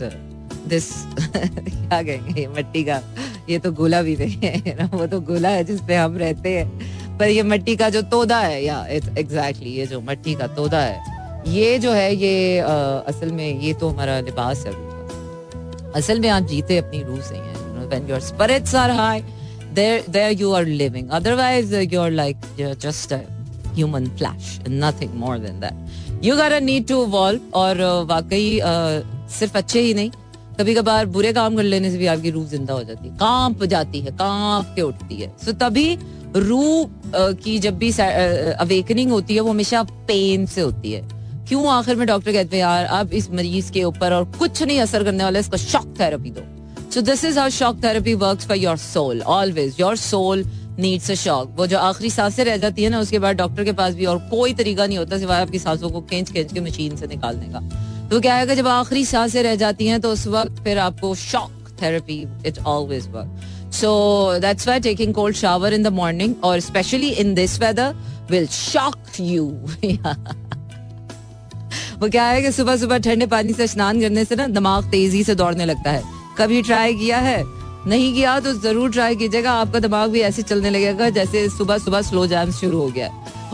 दिस 0.69 0.89
क्या 1.25 2.01
कहेंगे 2.03 2.41
ये 2.41 2.47
मट्टी 2.57 2.83
का 2.83 3.01
ये 3.49 3.59
तो 3.59 3.71
गोला 3.71 4.01
भी 4.01 4.15
नहीं 4.17 4.37
है 4.43 4.75
ना? 4.79 4.89
वो 4.93 5.05
तो 5.07 5.19
गोला 5.21 5.49
है 5.49 5.63
जिसपे 5.63 5.95
हम 5.95 6.17
रहते 6.17 6.57
हैं। 6.57 7.17
पर 7.17 7.27
ये 7.27 7.43
मट्टी 7.43 7.75
का 7.75 7.89
जो 7.89 8.01
तोदा 8.11 8.39
है 8.39 8.63
या 8.63 8.85
एग्जैक्टली 8.89 9.69
ये 9.69 9.85
जो 9.87 9.99
मट्टी 10.01 10.35
का 10.35 10.47
तोदा 10.59 10.81
है 10.81 11.17
ये 11.47 11.77
जो 11.79 11.91
है 11.91 12.13
ये 12.15 12.59
आ, 12.59 12.73
असल 13.11 13.31
में 13.31 13.59
ये 13.61 13.73
तो 13.73 13.89
हमारा 13.89 14.19
लिबास 14.21 14.65
है। 14.65 14.73
असल 15.95 16.19
में 16.19 16.29
आप 16.29 16.43
जीते 16.47 16.77
अपनी 16.77 17.01
रूह 17.03 17.21
से 17.21 17.35
हैं 17.35 17.87
when 17.87 18.09
your 18.09 18.19
spirits 18.21 18.75
are 18.75 18.91
high 18.91 19.21
there 19.73 20.03
there 20.09 20.31
you 20.41 20.51
are 20.53 20.65
living 20.83 21.09
otherwise 21.19 21.75
you 21.75 22.01
are 22.01 22.11
like 22.11 22.37
just 22.81 23.13
a 23.13 23.19
human 23.75 24.07
flash 24.17 24.59
nothing 24.69 25.13
more 25.19 25.37
than 25.37 25.59
that 25.59 26.25
you 26.25 26.35
got 26.37 26.59
need 26.61 26.87
to 26.87 27.03
evolve 27.05 27.57
और 27.59 27.81
वाकई 28.09 28.59
सिर्फ़ 29.39 29.57
अच्छे 29.57 29.81
ही 29.81 29.93
नहीं 29.93 30.11
कभी 30.59 30.73
कभार 30.75 31.05
बुरे 31.07 31.31
काम 31.33 31.55
कर 31.55 31.63
लेने 31.63 31.91
से 31.91 31.97
भी 31.97 32.05
आपकी 32.07 32.29
रूह 32.29 32.45
ज़िंदा 32.47 32.73
हो 32.73 32.83
जाती 32.83 33.07
है। 33.07 33.15
काँप 33.17 33.63
जाती 33.65 33.99
है, 34.01 34.11
काँप 34.13 34.73
के 34.75 34.81
उठती 34.81 35.15
है। 35.15 35.31
सो 35.45 35.51
तभी 35.59 35.97
रूह 36.37 36.89
की 37.35 37.57
जब 37.59 37.77
भी 37.77 37.91
अवेकनिंग 37.91 39.11
होती 39.11 39.35
है, 39.35 39.41
वो 39.41 39.49
हमेशा 39.49 39.83
पेन 40.07 40.45
से 40.45 40.61
होती 40.61 40.91
है। 40.91 41.01
क्यों 41.47 41.67
आखिर 41.69 41.95
में 41.95 42.05
डॉक्टर 42.07 42.31
कहते 42.31 42.57
हैं, 42.57 42.63
यार, 42.63 42.85
अब 42.85 43.13
इस 43.13 43.29
मरीज़ 43.31 43.71
के 43.71 43.83
ऊपर 43.83 44.13
और 44.13 44.25
कुछ 44.37 44.63
नहीं 44.63 44.79
असर 44.79 45.03
करने 45.03 45.23
वाला, 45.23 45.39
इसका 45.39 45.57
शॉक 45.57 45.93
थेरेपी 45.99 46.29
दो। 46.29 46.41
So 46.93 47.01
this 47.01 47.25
is 47.25 47.39
how 47.39 47.49
shock 47.51 47.83
therapy 47.83 48.13
works 48.19 48.47
for 48.47 48.57
your 48.57 48.77
soul 48.77 49.21
always 49.21 49.75
your 49.79 49.95
soul 49.97 50.43
needs 50.79 51.11
a 51.11 51.15
shock 51.15 51.55
वो 51.57 51.67
जो 51.67 51.77
आखिरी 51.79 52.09
साँसें 52.09 52.43
रह 52.45 52.57
जाती 52.57 52.83
है 52.83 52.89
ना, 52.89 52.99
उसके 52.99 53.19
बाद 53.19 53.35
डॉक्टर 53.37 53.63
के 53.63 53.71
पास 53.73 53.93
भी 53.93 54.05
और 54.05 54.17
कोई 54.31 54.53
तरीका 54.53 54.85
नहीं 54.85 54.97
होता 54.97 55.17
सिवाय 55.17 55.41
आपकी 55.41 55.59
सांसों 55.59 55.89
को 55.89 56.01
खींच 56.01 56.31
खींच 56.31 56.53
के 56.53 56.59
मशीन 56.61 56.95
से 56.95 57.07
निकालने 57.07 57.47
का। 57.47 57.87
तो 58.11 58.19
क्या 58.19 58.35
है 58.35 58.55
जब 58.55 58.67
आखिरी 58.67 59.05
साँसें 59.05 59.41
रह 59.43 59.55
जाती 59.55 59.87
हैं 59.87 59.99
तो 60.01 60.11
उस 60.11 60.27
वक्त 60.27 60.63
फिर 60.63 60.77
आपको 60.79 61.15
shock 61.15 61.69
therapy 61.81 62.25
it 62.47 62.59
always 62.59 63.07
work 63.15 63.39
So, 63.71 64.39
that's 64.39 64.67
why 64.67 64.79
taking 64.79 65.13
cold 65.13 65.35
shower 65.35 65.67
in 65.67 65.83
the 65.83 65.91
morning 65.91 66.35
or 66.41 66.55
especially 66.55 67.19
in 67.19 67.35
this 67.35 67.59
weather 67.59 67.95
will 68.29 68.47
shock 68.47 68.97
you. 69.19 69.45
वो 71.99 72.09
क्या 72.09 72.25
है 72.25 72.41
कि 72.41 72.51
सुबह 72.51 72.75
सुबह 72.77 72.97
ठंडे 72.97 73.25
पानी 73.25 73.53
से 73.53 73.67
स्नान 73.67 74.01
करने 74.01 74.25
से 74.25 74.35
ना 74.35 74.47
दिमाग 74.47 74.91
तेज़ी 74.91 75.23
से 75.23 75.35
दौड़ने 75.35 75.65
लगता 75.65 75.91
है। 75.91 76.03
कभी 76.37 76.61
ट्राई 76.61 76.95
किया 76.95 77.17
है? 77.17 77.43
नहीं 77.87 78.13
किया 78.13 78.39
तो 78.39 78.53
ज़रूर 78.53 78.91
ट्राई 78.91 79.15
कीजिएगा, 79.15 79.51
आपका 79.51 79.79
दिमाग 79.79 80.09
भी 80.11 80.21
ऐसे 80.21 80.41
चलने 80.41 80.69
लगेगा 80.69 81.09
जैसे 81.09 81.49
सुबह 81.49 81.77
सुबह 81.77 82.01
स्लो 82.01 82.27
जैम 82.27 82.51
शुरू 82.51 82.79
हो 82.79 82.87
गया। 82.97 83.09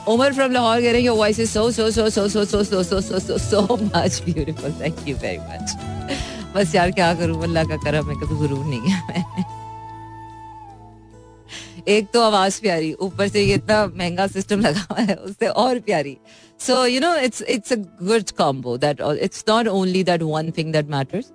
उमर 0.07 0.33
फ्रॉम 0.33 0.51
लाहौर 0.51 0.81
कह 0.81 0.91
रहे 0.91 1.01
हैं 1.01 1.05
your 1.05 1.17
voice 1.17 1.39
is 1.39 1.49
so 1.49 1.69
so 1.71 1.89
so 1.91 2.09
so 2.09 2.27
so 2.29 2.45
so 2.45 2.63
so 2.63 2.81
so 2.83 3.01
so 3.01 3.19
so 3.19 3.37
so 3.39 3.61
much 3.73 4.21
beautiful 4.25 4.71
thank 4.81 5.07
you 5.07 5.15
very 5.17 5.37
much 5.39 5.75
बस 6.55 6.75
यार 6.75 6.91
क्या 6.91 7.13
करूँ 7.13 7.41
अल्लाह 7.43 7.63
का 7.63 7.77
करम 7.83 8.09
है 8.09 8.15
कभी 8.15 8.35
गुरूर 8.37 8.65
नहीं 8.65 8.81
गया 8.81 9.01
मैं 9.07 9.43
एक 11.87 12.07
तो 12.13 12.21
आवाज़ 12.21 12.59
प्यारी 12.61 12.93
ऊपर 13.01 13.27
से 13.27 13.41
ये 13.41 13.55
इतना 13.55 13.85
महँगा 13.87 14.27
सिस्टम 14.27 14.59
लगा 14.59 14.85
हुआ 14.91 15.01
है 15.01 15.15
उससे 15.15 15.47
और 15.63 15.79
प्यारी 15.79 16.17
so 16.59 16.85
you 16.85 16.99
know 17.01 17.15
it's 17.15 17.41
it's 17.41 17.73
a 17.73 17.75
good 18.03 18.31
combo 18.37 18.77
that 18.77 19.01
it's 19.01 19.43
not 19.49 19.67
only 19.69 20.03
that 20.03 20.21
one 20.23 20.51
thing 20.57 20.71
that 20.73 20.89
matters 20.89 21.31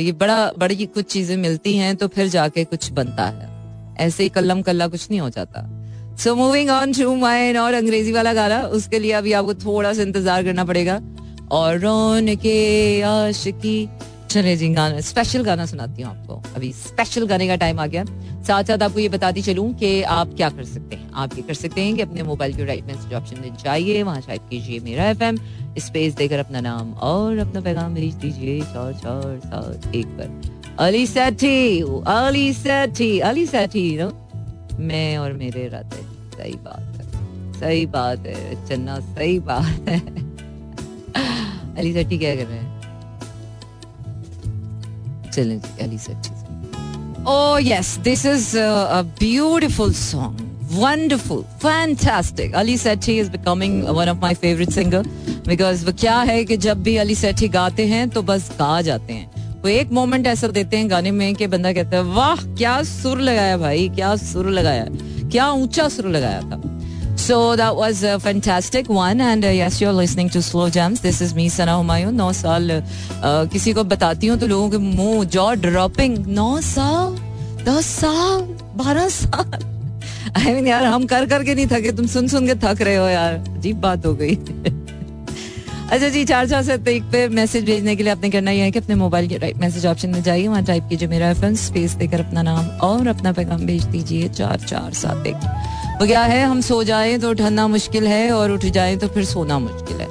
ये 0.00 0.12
बड़ा 0.14 0.52
बड़ी 0.58 0.86
कुछ 0.86 1.06
चीज़ें 1.06 1.36
मिलती 1.36 1.76
हैं 1.76 1.94
तो 1.96 2.08
फिर 2.08 2.28
जाके 2.28 2.64
कुछ 2.64 2.90
बनता 2.92 3.24
है 3.28 3.54
ऐसे 3.98 4.22
ही 4.22 4.28
कल्लम 4.28 4.62
कल्ला 4.62 4.88
कुछ 4.88 5.10
नहीं 5.10 5.20
हो 5.20 5.30
जाता 5.30 5.68
so 6.18 6.34
moving 6.34 6.70
on 6.70 6.92
to 6.92 7.14
mine 7.16 7.56
और 7.58 7.74
अंग्रेज़ी 7.74 8.12
वाला 8.12 8.32
गाना, 8.34 8.60
उसके 8.68 8.98
लिए 8.98 9.12
अभी 9.12 9.32
आपको 9.32 9.54
थोड़ा 9.54 9.92
सा 9.92 10.02
इंतज़ार 10.02 10.44
करना 10.44 10.64
पड़ेगा। 10.64 11.00
और 11.52 11.78
रोन 11.78 12.34
के 12.36 13.02
आशिकी। 13.02 13.88
चले 14.30 14.56
जी, 14.56 14.68
गाना 14.68 15.00
स्पेशल 15.00 15.42
गाना 15.44 15.66
सुनाती 15.66 16.02
हूँ 16.02 16.10
आपको। 16.10 16.42
अभी 16.56 16.72
स्पेशल 16.72 17.26
गाने 17.26 17.46
का 17.48 17.56
टाइम 17.56 17.80
आ 17.80 17.86
गया। 17.86 18.04
साथ 18.46 18.64
साथ 18.64 18.82
आपको 18.82 19.00
ये 19.00 19.08
बताती 19.08 19.42
चलूँ 19.42 19.72
कि 19.74 20.02
आप 20.02 20.34
क्या 20.36 20.48
कर 20.50 20.64
सकते 20.64 20.96
हैं। 20.96 21.10
आप 21.14 21.36
ये 21.36 21.42
कर 21.42 21.54
सकते 21.54 21.80
हैं 21.80 21.94
कि 21.96 22.02
अपने 22.02 22.22
मोबाइल 22.22 22.56
के 22.56 22.64
राइट 22.64 22.84
मैसेज 22.84 23.14
ऑप्शन 23.14 23.40
में 23.40 23.56
जाइए, 23.64 24.02
वहाँ 24.02 24.22
टाइप 24.26 24.48
कीजिए 24.50 24.80
मेरा 24.80 25.08
एफ़ 25.10 25.22
एम 25.22 25.38
स्पेस 25.78 26.14
देकर 26.14 26.38
अपना 26.38 26.60
नाम 26.60 26.92
और 27.04 27.38
अपना 27.38 27.60
पैगाम 27.60 27.94
भेज 27.94 28.14
दीजिए। 28.14 28.60
चार 28.62 28.92
चार, 28.94 29.40
सात, 29.44 29.94
एक 29.94 30.06
पर। 30.18 30.76
अली 30.78 31.06
सेठी 31.06 31.80
अली 32.06 32.52
सेठी 32.54 33.18
अली 33.20 33.46
सेठी 33.46 33.96
नो 33.96 34.12
मैं 34.78 35.16
और 35.18 35.32
मेरे 35.32 35.68
राते 35.68 36.02
सही 36.36 36.54
बात 36.64 37.00
है 37.00 37.06
सही 37.60 37.86
बात 37.86 38.26
है 38.26 38.66
चन्ना 38.66 38.98
सही 39.00 39.38
बात 39.40 39.88
है 39.88 40.00
अली 41.78 41.92
सेठी 41.92 42.18
क्या 42.18 42.34
कर 42.36 42.46
रहे 42.46 42.58
हैं 42.58 42.74
चलें 45.30 45.60
Ali 45.60 45.98
Oh 47.28 47.56
yes, 47.56 47.96
this 48.04 48.24
is 48.24 48.54
a, 48.54 48.66
a 48.90 49.04
beautiful 49.18 49.92
song. 49.92 50.36
Wonderful, 50.72 51.42
fantastic. 51.58 52.54
Ali 52.54 52.74
Sethi 52.74 53.16
is 53.18 53.28
becoming 53.28 53.82
one 53.94 54.08
of 54.08 54.20
my 54.20 54.32
favorite 54.34 54.72
singer 54.72 55.02
because 55.44 55.84
वो 55.84 55.92
क्या 55.92 56.18
है 56.20 56.44
कि 56.44 56.56
जब 56.56 56.82
भी 56.82 56.96
अली 56.96 57.14
सेठी 57.14 57.48
गाते 57.48 57.86
हैं 57.86 58.08
तो 58.10 58.22
बस 58.22 58.50
गा 58.52 58.80
जाते 58.82 59.12
हैं 59.12 59.45
वो 59.66 59.70
एक 59.70 59.90
मोमेंट 59.92 60.26
ऐसा 60.26 60.48
देते 60.56 60.76
हैं 60.76 60.90
गाने 60.90 61.10
में 61.10 61.34
कि 61.34 61.46
बंदा 61.52 61.72
कहता 61.72 61.96
है 61.96 62.02
वाह 62.14 62.42
क्या 62.58 62.82
सुर 62.86 63.20
लगाया 63.20 63.56
भाई 63.58 63.88
क्या 63.94 64.14
सुर 64.16 64.50
लगाया 64.50 64.84
क्या 65.30 65.50
ऊँचा 65.52 65.88
सुर 65.88 66.08
लगाया 66.08 66.40
था। 66.40 66.60
So 67.16 67.56
that 67.56 67.74
was 67.74 68.02
a 68.04 68.12
fantastic 68.20 68.90
one 68.96 69.20
and 69.20 69.44
uh, 69.44 69.48
yes 69.48 69.80
you're 69.80 69.96
listening 69.98 70.30
to 70.36 70.42
Slow 70.42 70.68
Jams. 70.70 71.00
This 71.00 71.20
is 71.20 71.34
me 71.34 71.48
Sana 71.48 71.76
Humayun. 71.80 72.12
नौ 72.12 72.32
साल 72.32 72.70
uh, 72.70 73.50
किसी 73.52 73.72
को 73.72 73.84
बताती 73.84 74.26
हूँ 74.26 74.38
तो 74.38 74.46
लोगों 74.46 74.70
के 74.70 74.78
मुँह 74.78 75.24
जॉ 75.34 75.52
ड्रॉपिंग 75.66 76.26
नौ 76.38 76.60
साल 76.70 77.18
दस 77.64 77.86
साल 78.00 78.40
बारह 78.84 79.08
साल। 79.08 79.52
आई 80.36 80.44
I 80.44 80.56
mean, 80.56 80.66
यार 80.68 80.84
हम 80.84 81.06
कर 81.06 81.26
करके 81.26 81.54
नहीं 81.54 81.66
थके 81.66 81.92
तुम 81.96 82.06
सुन 82.06 82.28
सुन 82.28 82.46
के 82.46 82.54
थक 82.64 82.82
रहे 82.82 82.96
हो 82.96 83.08
यार। 83.08 83.34
अजीब 83.56 83.80
बात 83.80 84.06
हो 84.06 84.14
गई। 84.14 84.36
अच्छा 85.86 86.08
जी, 86.08 86.24
चार 86.24 86.48
चार 86.48 86.62
से 86.62 86.74
एक 86.90 87.02
पे 87.10 87.26
मैसेज 87.28 87.64
भेजने 87.64 87.94
के 87.96 88.02
लिए 88.02 88.12
आपने 88.12 88.28
करना 88.30 88.50
यह 88.50 88.64
है 88.64 88.70
कि 88.70 88.78
अपने 88.78 88.94
मोबाइल 88.94 89.28
के 89.28 89.36
राइट 89.38 89.56
मैसेज 89.56 89.84
ऑप्शन 89.86 90.10
में 90.10 90.22
जाइए। 90.22 90.46
वहाँ 90.48 90.62
टाइप 90.64 90.86
कीजिए 90.90 91.08
मेरा 91.08 91.28
एफ़ 91.30 91.44
स्पेस 91.56 91.92
देकर 91.94 92.20
अपना 92.20 92.42
नाम 92.42 92.66
और 92.86 93.06
अपना 93.08 93.32
पैगाम 93.32 93.66
भेज 93.66 93.84
दीजिए 93.84 94.28
चार 94.28 94.58
चार 94.60 94.92
सात 94.94 95.26
एक। 95.26 95.36
वो 96.00 96.06
क्या 96.06 96.22
है? 96.22 96.42
हम 96.44 96.60
सो 96.60 96.82
जाए 96.84 97.16
तो 97.18 97.30
उठना 97.30 97.68
मुश्किल 97.68 98.06
है 98.06 98.30
और 98.32 98.50
उठ 98.50 98.64
जाए 98.66 98.96
तो 98.96 99.08
फिर 99.08 99.24
सोना 99.24 99.58
मुश्किल 99.58 99.96
है। 99.96 100.08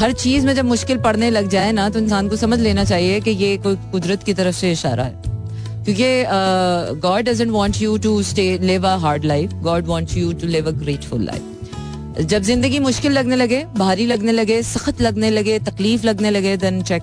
हर 0.00 0.12
चीज़ 0.14 0.46
में 0.46 0.54
जब 0.54 0.64
मुश्किल 0.64 0.98
पड़ने 0.98 1.30
लग 1.30 1.48
जाए 1.48 1.72
ना 1.72 1.88
तो 1.90 1.98
इंसान 1.98 2.28
को 2.28 2.36
समझ 2.36 2.60
लेना 2.60 2.84
चाहिए 2.84 3.20
कि 3.20 3.30
ये 3.30 3.56
कोई 3.58 3.76
कुदरत 3.92 4.22
की 4.22 4.34
तरफ़ 4.34 4.56
से 4.56 4.72
इशारा 4.72 5.04
है। 5.04 5.22
क्योंकि 5.84 6.98
God 7.00 7.24
doesn't 7.24 7.50
want 7.50 7.82
you 7.82 7.96
to 7.98 8.22
stay 8.22 8.58
live 8.62 8.88
a 8.88 8.96
hard 8.98 9.24
life 9.24 9.52
God 9.62 9.86
want 9.86 10.16
you 10.16 10.32
to 10.32 10.46
live 10.46 10.68
a 10.68 10.72
grateful 10.82 11.24
life 11.24 11.51
जब 12.20 12.42
ज़िंदगी 12.42 12.78
मुश्किल 12.78 13.12
लगने 13.12 13.36
लगे 13.36 13.64
भारी 13.76 14.06
लगने 14.06 14.32
लगे 14.32 14.62
सख्त 14.62 15.00
लगने 15.00 15.30
लगे 15.30 15.58
तकलीफ़ 15.58 16.06
लगने 16.06 16.30
लगे 16.30 16.56
then 16.56 16.82
check 16.82 17.02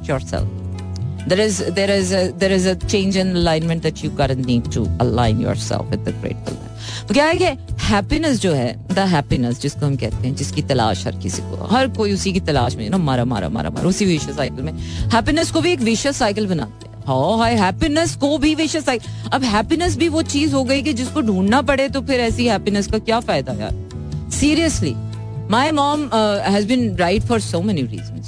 there 1.28 1.40
is 1.40 1.58
there 1.78 1.92
is 1.92 2.12
a, 2.12 2.20
there 2.42 2.52
is 2.52 2.66
a 2.66 2.76
change 2.92 3.16
in 3.16 3.36
alignment 3.36 3.84
that 3.84 4.02
you 4.04 4.10
gotta 4.10 4.36
need 4.36 4.70
to 4.72 4.84
align 5.00 5.40
yourself 5.40 5.90
with 5.92 6.06
the 6.06 6.14
grateful 6.22 6.54
life 6.54 7.08
तो 7.08 7.14
क्या 7.14 7.26
है 7.26 7.36
कि 7.38 7.46
हैप्पीनेस 7.86 8.40
जो 8.42 8.54
है 8.54 8.70
द 8.94 9.00
हैप्पीनेस 9.00 9.60
जिसको 9.62 9.86
हम 9.86 9.96
कहते 9.96 10.28
हैं 10.28 10.36
जिसकी 10.36 10.62
तलाश 10.70 11.06
हर 11.08 11.16
किसी 11.24 11.42
को 11.42 11.68
हर 11.72 11.88
कोई 11.98 12.14
उसी 12.14 12.34
की 12.34 12.40
तलाश 12.40 12.76
में 12.76 12.90
ना 12.90 12.98
मारा 12.98 13.26
मारा 13.26 13.50
मारा 13.50 13.70
मारा 13.70 13.88
उसी 13.90 14.06
विशेष 14.06 14.36
साइकिल 14.36 14.64
में। 14.64 14.74
हैप्पीनेस 15.14 15.52
को 15.52 15.62
भी 15.62 15.72
एक 15.72 15.82
विशेष 15.82 16.16
साइकिल 16.16 16.48
बनाते 16.48 16.88
हैं। 16.88 17.04
हाँ 17.08 17.38
हाय 17.38 17.56
हैप्पीनेस 17.56 18.16
को 18.16 18.38
भी 18.38 18.56
विशेष 18.56 18.84
साइकिल 18.86 19.30
अब 19.34 19.44
हैप्पीनेस 19.44 19.98
भी 19.98 20.08
वो 20.10 20.22
चीज़ 20.34 20.56
हो 20.56 20.64
गई 20.64 20.82
कि 20.82 20.94
जिसको 20.94 21.22
ढूंढना 21.22 21.62
पड़े 21.62 21.90
तो 21.90 22.02
फिर 22.02 22.20
ऐसी 22.22 22.48
हैप्पीनेस 22.48 22.88
का 22.88 23.00
क्या 23.00 23.20
फ़ायदा 23.20 23.54
यार? 23.62 23.89
Seriously 24.40 24.94
my 25.52 25.72
mom 25.72 26.10
has 26.14 26.68
been 26.68 26.96
right 26.98 27.24
for 27.24 27.40
so 27.42 27.62
many 27.62 27.82
reason 27.82 28.22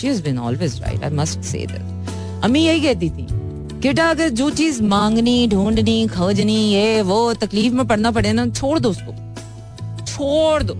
she 0.00 0.06
has 0.06 0.22
been 0.22 0.38
always 0.38 0.80
right 0.82 1.04
I 1.04 1.10
must 1.14 1.40
say 1.44 1.66
अम्मी 2.44 2.60
यही 2.60 2.80
कहती 2.80 3.10
थी 3.10 3.26
बेटा 3.86 4.08
अगर 4.10 4.28
जो 4.28 4.48
चीज़ 4.50 4.82
मांगनी 4.82 5.46
ढूंढनी 5.48 6.06
खोजनी 6.08 6.54
ये 6.54 7.02
वो 7.02 7.18
तकलीफ़ 7.34 7.74
में 7.74 7.86
पड़ना 7.86 8.10
पड़े 8.10 8.32
ना 8.32 8.46
छोड़ 8.48 8.78
दो 8.78 8.90
उसको 8.90 9.12
छोड़ 10.04 10.62
दो 10.62 10.74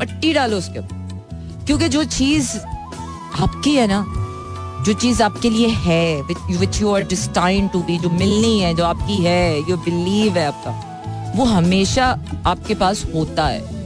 पट्टी 0.00 0.32
डालो 0.32 0.56
उसके 0.56 0.78
ऊपर 0.78 1.64
क्योंकि 1.66 1.88
जो 1.88 2.04
चीज़ 2.04 2.56
आपकी 3.42 3.74
है 3.74 3.86
ना 3.86 4.04
जो 4.86 4.92
चीज़ 4.94 5.22
आपके 5.22 5.50
लिए 5.50 5.68
है 5.80 6.22
which 6.22 6.80
you 6.80 6.90
are 6.90 7.06
destine 7.08 7.68
to 7.68 7.80
be 7.82 7.98
जो 7.98 8.10
मिलनी 8.12 8.58
है 8.60 8.74
जो 8.74 8.84
आपकी 8.84 9.16
है 9.24 9.62
जो 9.68 9.76
बिलीव 9.84 10.38
है 10.38 10.46
आपका 10.46 11.32
वो 11.36 11.44
हमेशा 11.44 12.06
आपके 12.46 12.74
पास 12.74 13.04
होता 13.14 13.46
है 13.46 13.83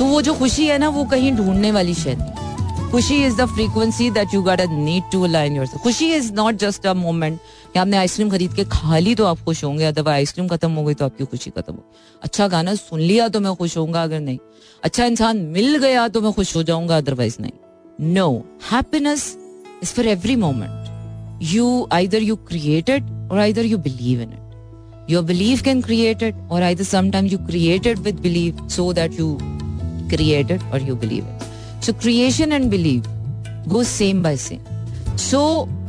तो 0.00 0.04
वो 0.06 0.20
जो 0.22 0.32
खुशी 0.34 0.66
है 0.66 0.76
ना, 0.78 0.88
वो 0.88 1.04
कहीं 1.04 1.32
ढूँढने 1.36 1.70
वाली 1.72 1.94
शय 1.94 2.14
नहीं 2.18 2.90
खुशी 2.90 3.16
is 3.24 3.34
the 3.36 3.44
frequency 3.46 4.10
that 4.10 4.34
you 4.34 4.40
got 4.42 4.60
need 4.70 5.10
to 5.12 5.22
align 5.24 5.56
your 5.56 5.66
खुशी 5.82 6.10
is 6.14 6.32
not 6.34 6.54
just 6.58 6.86
a 6.86 6.92
moment 6.94 7.38
कि 7.72 7.78
आपने 7.78 7.96
आइसक्रीम 7.96 8.30
खरीद 8.30 8.54
के 8.54 8.64
खा 8.72 8.98
ली 8.98 9.14
तो 9.14 9.24
आप 9.26 9.40
खुश 9.44 9.62
होंगे, 9.64 9.84
अथवा 9.84 10.12
आइसक्रीम 10.12 10.48
खत्म 10.48 10.70
हो 10.72 10.84
गई 10.84 10.94
तो 10.94 11.04
आपकी 11.04 11.24
खुशी 11.24 11.50
खत्म 11.50 11.74
हो। 11.74 11.84
अच्छा 12.22 12.48
गाना 12.48 12.74
सुन 12.74 13.00
लिया 13.00 13.28
तो 13.28 13.40
मैं 13.40 13.54
खुश 13.56 13.76
होऊँगा, 13.76 14.02
अगर 14.02 14.20
नहीं। 14.20 14.38
अच्छा 14.82 15.04
इंसान 15.04 15.44
मिल 15.52 15.76
गया 15.78 16.08
तो 16.08 16.20
मैं 16.20 16.32
खुश 16.32 16.56
हो 16.56 16.62
जाऊँगा 16.62 16.96
अदरवाइज़ 16.96 17.36
नहीं। 17.40 18.12
No 18.14 18.28
happiness 18.72 19.36
is 19.82 19.92
for 19.94 20.06
every 20.08 20.36
moment 20.36 21.42
you 21.52 21.88
either 21.92 22.22
you 22.22 22.36
created 22.48 23.10
और 23.32 23.38
either 23.38 23.64
you 23.66 23.78
believe 23.78 24.22
in 24.22 24.32
it 24.32 25.10
your 25.10 25.24
believe 25.24 25.60
can 25.64 25.82
created 25.82 26.48
और 26.50 26.62
either 26.62 26.84
sometime 26.84 27.26
you 27.26 27.38
created 27.46 27.98
with 27.98 28.20
believe 28.20 28.68
so 28.68 28.92
that 28.92 29.20
you 29.20 29.36
created 30.10 30.62
और 30.72 30.82
you 30.82 30.96
believe 30.96 31.28
it 31.28 31.84
so 31.84 31.92
creation 31.92 32.52
and 32.52 32.70
believe 32.70 33.04
go 33.68 33.82
same 33.84 34.22
by 34.22 34.36
same 34.36 35.16
so 35.18 35.42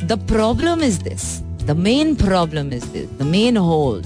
the 0.03 0.19
problem 0.27 0.83
is 0.83 1.01
this 1.03 1.25
the 1.65 1.75
main 1.79 2.15
problem 2.15 2.73
is 2.73 2.85
this 2.93 3.17
the 3.19 3.27
main 3.31 3.57
hole 3.57 4.03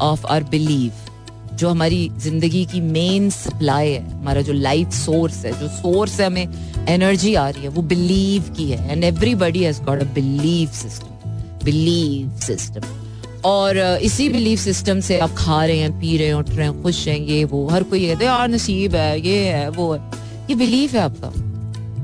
of 0.00 0.26
our 0.26 0.44
believe 0.44 0.92
जो 1.52 1.68
हमारी 1.68 2.08
ज़िंदगी 2.18 2.64
की 2.66 2.80
main 2.80 3.28
supply 3.30 3.90
है, 3.90 4.00
हमारा 4.10 4.40
जो 4.42 4.52
life 4.52 4.92
source 4.92 5.44
है, 5.44 5.52
जो 5.60 5.68
source 5.68 6.18
है 6.20 6.26
हमें 6.26 6.86
एनर्जी 6.88 7.34
आ 7.34 7.48
रही 7.48 7.62
है, 7.62 7.68
वो 7.68 7.82
बिलीव 7.82 8.48
की 8.56 8.70
है. 8.70 8.92
And 8.92 9.04
everybody 9.04 9.62
has 9.64 9.80
got 9.82 10.00
a 10.00 10.04
believe 10.14 10.68
system 10.68 11.30
believe 11.64 12.30
system 12.40 12.80
और 13.44 13.78
इसी 14.02 14.28
बिलीफ 14.28 14.58
सिस्टम 14.58 15.00
से 15.00 15.18
आप 15.18 15.34
खा 15.38 15.64
रहे 15.64 15.78
हैं, 15.78 16.00
पी 16.00 16.16
रहे 16.16 16.26
हैं, 16.26 16.34
उठ 16.34 16.50
रहे 16.50 16.66
हैं, 16.66 16.82
खुश 16.82 17.08
हैं, 17.08 17.18
ये 17.18 17.44
वो, 17.44 17.68
हर 17.68 17.82
कोई 17.82 18.06
कहते 18.06 18.24
यार, 18.24 18.48
नसीब 18.48 18.94
है, 18.94 19.20
ये 19.20 19.38
है, 19.44 19.68
वो 19.68 19.92
है। 19.94 20.00
ये 20.50 20.54
बिलीफ 20.54 20.94
है 20.94 21.00
आपका। 21.00 21.32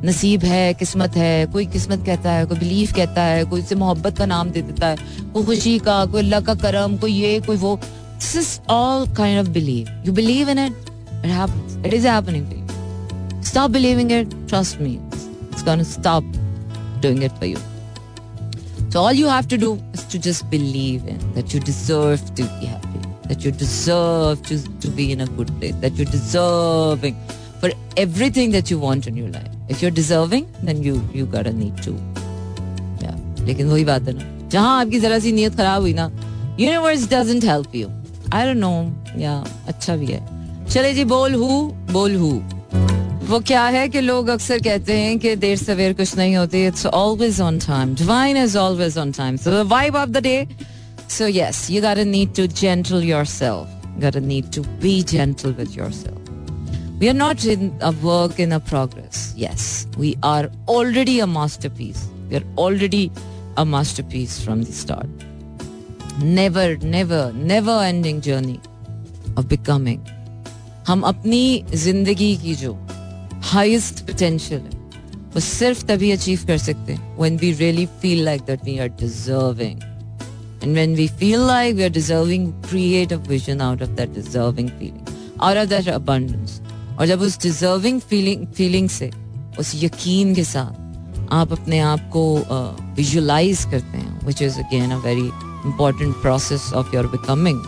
नसीब 0.05 0.45
है, 0.45 0.75
किस्मत 0.75 1.17
है, 1.17 1.47
कोई 1.47 1.67
किस्मत 1.67 2.07
कहता 2.07 2.33
है, 2.33 2.47
कोई 2.47 2.59
बिलीफ 2.59 2.93
कहता 2.93 3.23
है, 3.23 3.45
कोई 3.45 3.63
से 3.63 3.75
मोहब्बत 3.75 4.19
का 4.19 4.27
नाम 4.27 4.51
दे 4.51 4.63
देता 4.63 4.87
है, 4.87 4.97
कोई 5.33 5.45
खुशी 5.45 5.79
का, 5.79 6.05
कोई 6.05 6.23
अल्लाह 6.23 6.41
का 6.41 6.55
करम, 6.55 6.97
कोई 6.97 7.13
ये, 7.13 7.41
कोई 7.41 7.57
वो। 7.57 7.79
This 8.19 8.37
is 8.37 8.61
all 8.71 9.07
kind 9.15 9.41
of 9.41 9.49
believe 9.49 10.03
you 10.07 10.13
believe 10.13 10.51
in 10.51 10.59
it 10.59 10.73
it 11.87 11.95
is 11.95 12.09
happening 12.09 13.43
stop 13.45 13.71
believing 13.71 14.13
it 14.13 14.31
trust 14.49 14.81
me 14.81 14.93
it's 14.93 15.65
gonna 15.65 15.83
stop 15.83 16.25
doing 17.03 17.25
it 17.25 17.31
for 17.31 17.45
you 17.45 17.59
So 18.90 19.00
all 19.02 19.14
you 19.14 19.28
have 19.28 19.48
to 19.54 19.58
do 19.58 19.70
is 19.94 20.04
to 20.14 20.20
just 20.20 20.50
believe 20.50 21.08
in 21.08 21.22
that 21.36 21.54
you 21.54 21.60
deserve 21.60 22.26
to 22.36 22.44
be 22.44 22.68
happy, 22.74 23.00
that 23.30 23.44
you 23.46 23.52
deserve 23.52 24.44
to, 24.50 24.58
to 24.82 24.92
be 25.00 25.12
in 25.12 25.22
a 25.22 25.28
good 25.40 25.54
place, 25.60 25.76
that 25.86 25.96
you're 25.96 26.12
deserving 26.12 27.16
for 27.62 27.72
everything 27.98 28.52
that 28.52 28.70
you 28.70 28.78
want 28.78 29.08
in 29.08 29.18
your 29.18 29.30
life. 29.30 29.50
If 29.70 29.82
you're 29.82 29.96
deserving, 30.02 30.46
then 30.62 30.84
you 30.84 30.96
you 31.14 31.26
gotta 31.38 31.54
need 31.64 31.82
to. 31.88 31.96
Yeah. 33.04 33.18
लेकिन 33.48 33.68
वही 33.70 33.86
बात 33.86 34.08
है 34.08 34.14
ना 34.18 34.30
जहाँ 34.52 34.80
आपकी 34.82 35.00
जरा 35.00 35.20
सी 35.20 35.32
नीयत 35.40 35.56
खराब 35.58 35.82
हुई 35.82 35.94
ना 36.00 36.10
universe 36.60 37.08
doesn't 37.14 37.44
help 37.46 37.76
you 37.76 37.88
I 38.34 38.46
don't 38.46 38.58
know 38.58 38.74
या 39.22 39.34
अच्छा 39.68 39.96
भी 39.96 40.06
है 40.12 40.22
चले 40.74 40.94
जी 40.94 41.06
बोल 41.16 41.34
हु 41.42 41.48
बोल 41.92 42.16
हु 42.24 42.32
वो 43.29 43.39
क्या 43.41 43.63
है 43.69 43.89
कि 43.89 44.01
लोग 44.01 44.29
अक्सर 44.29 44.59
कहते 44.65 44.97
हैं 44.99 45.19
कि 45.19 45.35
देर 45.37 45.57
सवेर 45.57 45.93
कुछ 45.95 46.17
नहीं 46.17 46.37
होती 46.37 46.67
it's 46.67 46.87
always 46.87 47.41
on 47.41 47.59
time 47.67 47.95
divine 47.95 48.37
is 48.37 48.57
always 48.59 48.97
on 48.99 49.13
time 49.13 49.37
so 49.37 49.51
the 49.51 49.67
vibe 49.71 49.97
of 49.97 50.11
the 50.11 50.23
day 50.23 50.47
so 51.17 51.27
yes 51.27 51.71
you 51.71 51.83
got 51.83 51.99
need 52.15 52.35
to 52.37 52.47
gentle 52.61 53.05
yourself 53.05 54.01
got 54.03 54.17
need 54.27 54.53
to 54.55 54.63
be 54.83 55.03
gentle 55.13 55.53
with 55.59 55.77
yourself 55.79 56.19
We 57.01 57.09
are 57.09 57.15
not 57.15 57.45
in 57.45 57.67
a 57.81 57.91
work 58.05 58.41
in 58.41 58.53
a 58.53 58.59
progress. 58.61 59.19
Yes, 59.37 59.87
we 59.97 60.09
are 60.21 60.51
already 60.69 61.21
a 61.21 61.29
masterpiece. 61.29 62.01
We 62.29 62.39
are 62.39 62.47
already 62.57 63.13
a 63.57 63.65
masterpiece 63.65 64.35
from 64.47 64.65
the 64.65 64.73
start. 64.73 65.07
Never, 66.33 66.67
never, 66.79 67.21
never 67.33 67.77
ending 67.85 68.21
journey 68.21 68.59
of 69.37 69.49
becoming. 69.49 70.01
हम 70.89 71.03
अपनी 71.07 71.43
ज़िंदगी 71.75 72.37
की 72.37 72.55
जो 72.55 72.77
heist 73.45 74.07
potential 74.07 74.61
है 74.61 74.79
वो 75.35 75.41
सिर्फ़ 75.41 75.85
तभी 75.87 76.11
achieve 76.11 76.41
कर 76.47 76.59
सकते 76.59 76.93
हैं 76.93 77.17
when 77.19 77.37
we 77.37 77.53
really 77.53 77.87
feel 78.03 78.25
like 78.25 78.43
that 78.43 78.65
we 78.65 78.79
are 78.79 78.89
deserving 79.01 79.83
and 80.63 80.75
when 80.75 80.95
we 80.95 81.07
feel 81.19 81.47
like 81.47 81.75
we 81.77 81.83
are 81.83 81.91
deserving 81.91 82.53
create 82.65 83.13
a 83.13 83.17
vision 83.29 83.61
out 83.61 83.83
of 83.83 83.91
that 83.91 84.15
deserving 84.15 84.69
feeling 84.69 85.41
out 85.41 85.57
of 85.57 85.69
that 85.69 85.89
abundance 85.89 86.61
और 86.99 87.07
जब 87.07 87.21
उस 87.21 87.41
डिजर्विंग 87.43 88.01
फीलिंग 88.01 88.47
फीलिंग 88.47 88.89
से 88.89 89.11
उस 89.59 89.73
यकीन 89.85 90.35
के 90.35 90.45
साथ 90.45 90.87
आप 91.33 91.53
अपने 91.53 91.79
आप 91.81 92.09
को 92.13 92.25
विजुलाइज 92.97 93.59
uh, 93.59 93.71
करते 93.71 93.99
हैं 93.99 94.27
which 94.27 94.43
is 94.43 94.59
again 94.59 94.91
a 94.91 94.97
very 94.99 95.27
important 95.67 96.15
process 96.23 96.73
of 96.73 96.95
your 96.95 97.07
becoming 97.07 97.61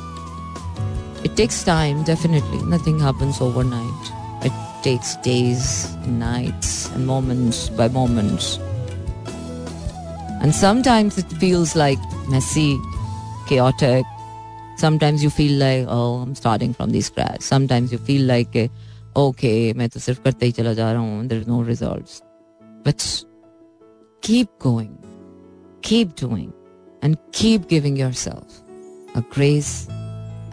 it 1.25 1.35
takes 1.37 1.65
time 1.67 2.05
definitely 2.05 2.63
nothing 2.75 3.01
happens 3.03 3.43
over 3.43 3.65
night 3.65 4.20
takes 4.82 5.16
days, 5.18 5.96
nights, 6.06 6.90
and 6.94 7.08
moments 7.08 7.70
by 7.70 7.88
moments. 7.88 8.60
And 10.42 10.54
sometimes 10.54 11.18
it 11.18 11.32
feels 11.44 11.76
like 11.76 11.98
messy, 12.30 12.78
chaotic. 13.48 14.06
Sometimes 14.78 15.24
you 15.24 15.30
feel 15.30 15.58
like, 15.60 15.86
oh, 15.90 16.18
I'm 16.18 16.36
starting 16.36 16.74
from 16.74 16.92
the 16.92 17.02
scratch. 17.02 17.42
Sometimes 17.42 17.92
you 17.92 17.98
feel 17.98 18.28
like, 18.28 18.70
okay 19.18 19.74
मैं 19.74 19.88
तो 19.90 20.00
सिर्फ 20.00 20.24
करते 20.24 20.46
ही 20.46 20.52
चला 20.52 20.74
जा 20.74 20.92
रहा 20.92 21.02
हूँ 21.02 21.26
there 21.28 21.46
no 21.48 21.62
result 21.64 22.22
but 22.88 23.02
keep 24.24 24.48
going 24.64 24.96
keep 25.84 26.10
doing 26.22 26.52
and 27.04 27.16
keep 27.36 27.68
giving 27.70 28.00
yourself 28.24 29.18
a 29.18 29.20
grace 29.36 29.88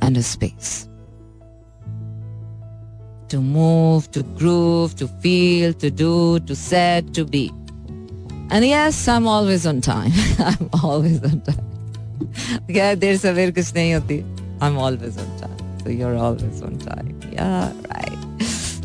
and 0.03 0.19
a 0.19 0.21
space 0.21 0.71
To 3.30 3.42
move, 3.42 4.10
to 4.12 4.24
groove, 4.40 4.96
to 4.96 5.08
feel, 5.22 5.74
to 5.74 5.90
do, 5.92 6.40
to 6.42 6.56
set, 6.56 7.14
to 7.14 7.26
be. 7.26 7.52
And 8.50 8.66
yes, 8.66 9.08
I'm 9.08 9.28
always 9.28 9.66
on 9.66 9.82
time. 9.82 10.14
I'm 10.40 10.70
always 10.84 11.24
on 11.24 11.42
time. 11.42 11.64
क्या 12.72 12.94
देर 12.96 13.18
सवेर 13.18 13.52
कुछ 13.52 13.74
नहीं 13.74 13.94
होती 13.94 14.20
I'm 14.60 14.78
always 14.78 15.18
on 15.24 15.34
time. 15.42 15.58
So 15.84 15.90
you're 15.90 16.16
always 16.18 16.62
on 16.62 16.78
time. 16.86 17.12
Yeah, 17.34 17.72
right. 17.92 18.18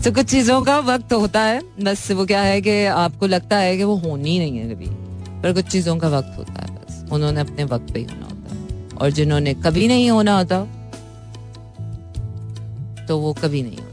तो 0.04 0.12
कुछ 0.12 0.26
चीज़ों 0.30 0.60
का 0.62 0.78
वक्त 0.86 1.12
होता 1.12 1.40
है 1.42 1.60
बस 1.84 2.10
वो 2.18 2.24
क्या 2.26 2.40
है 2.42 2.60
कि 2.60 2.84
आपको 3.04 3.26
लगता 3.26 3.58
है 3.58 3.76
कि 3.76 3.84
वो 3.84 3.94
होनी 3.96 4.38
नहीं 4.38 4.58
है 4.58 4.74
कभी 4.74 4.88
पर 5.42 5.52
कुछ 5.52 5.66
चीज़ों 5.72 5.96
का 5.96 6.08
वक्त 6.16 6.38
होता 6.38 6.62
है 6.62 6.68
बस 6.74 7.12
उन्होंने 7.12 7.40
अपने 7.40 7.64
वक्त 7.74 7.92
पे 7.94 8.00
ही 8.00 8.04
होना 8.04 8.26
होता 8.26 8.56
है 8.56 8.98
और 9.00 9.10
जिन्होंने 9.18 9.54
कभी 9.66 9.88
नहीं 9.88 10.10
होना 10.10 10.36
होता 10.38 10.60
तो 13.08 13.18
वो 13.18 13.32
कभी 13.42 13.62
नहीं 13.62 13.76
होता 13.76 13.91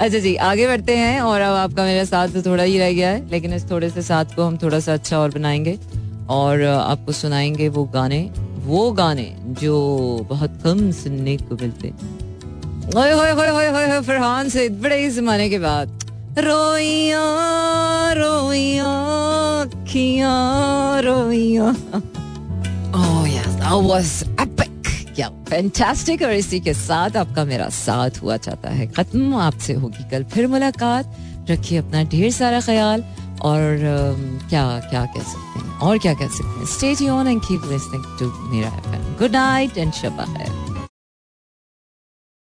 अच्छा 0.00 0.18
जी, 0.18 0.34
आगे 0.36 0.66
बढ़ते 0.66 0.96
हैं 0.96 1.20
और 1.20 1.40
अब 1.40 1.54
आपका 1.54 1.84
मेरा 1.84 2.04
साथ 2.04 2.28
तो 2.28 2.42
थोड़ा 2.42 2.62
ही 2.62 2.78
रह 2.78 2.92
गया 2.92 3.10
है, 3.10 3.30
लेकिन 3.30 3.54
इस 3.54 3.70
थोड़े 3.70 3.90
से 3.90 4.02
साथ 4.02 4.24
को 4.36 4.42
हम 4.42 4.56
थोड़ा 4.56 4.80
सा 4.80 4.92
अच्छा 4.92 5.18
और 5.18 5.30
बनाएँगे 5.30 5.78
और 6.28 6.62
आपको 6.64 7.12
सुनाएँगे 7.12 7.68
वो 7.68 7.84
गाने 7.84 8.18
वो 8.64 8.90
गाने 8.92 9.36
जो 9.60 9.74
बहुत 10.30 10.58
कम 10.64 10.90
सुनने 10.90 11.36
को 11.36 11.54
मिलते। 11.54 11.92
फरहान 14.02 14.48
से 14.48 14.68
बड़े 14.68 14.98
ही 15.02 15.10
जमाने 15.10 15.48
के 15.50 15.58
बाद। 15.58 15.88
रोइया 16.38 17.24
रोइया 18.12 18.92
खिया 19.84 20.34
रोइया। 21.00 21.68
Oh 22.96 23.28
yes 23.30 23.46
that 23.46 23.90
was 23.90 24.24
epic 24.40 24.65
या 25.18 25.28
फैंटास्टिक 25.48 26.22
और 26.22 26.32
इसी 26.32 26.60
के 26.60 26.74
साथ 26.74 27.16
आपका 27.16 27.44
मेरा 27.44 27.68
साथ 27.68 28.10
हुआ 28.22 28.36
चाहता 28.36 28.70
है। 28.70 28.86
खत्म 28.86 29.34
आपसे 29.34 29.72
होगी 29.72 30.10
कल 30.10 30.24
फिर 30.24 30.46
मुलाकात। 30.46 31.16
रखिए 31.50 31.78
अपना 31.78 32.02
ढेर 32.02 32.30
सारा 32.32 32.60
ख्याल 32.60 33.04
और 33.42 33.78
क्या 34.48 34.80
क्या 34.80 35.04
कह 35.04 35.22
सकते 35.22 35.58
हैं? 35.58 35.78
और 35.78 35.98
क्या 35.98 36.14
कह 36.14 36.28
सकते 36.28 36.58
हैं? 36.58 36.66
स्टेट 36.66 37.10
ऑन 37.10 37.26
एंड 37.26 37.40
कीप 37.40 37.62
लिसनिंग 37.64 38.04
टू 38.18 38.26
मेरा 38.50 38.70
गुड 39.18 39.30
नाइट 39.30 39.78
एंड 39.78 39.92
शबा 39.92 40.24
खैर 40.24 40.65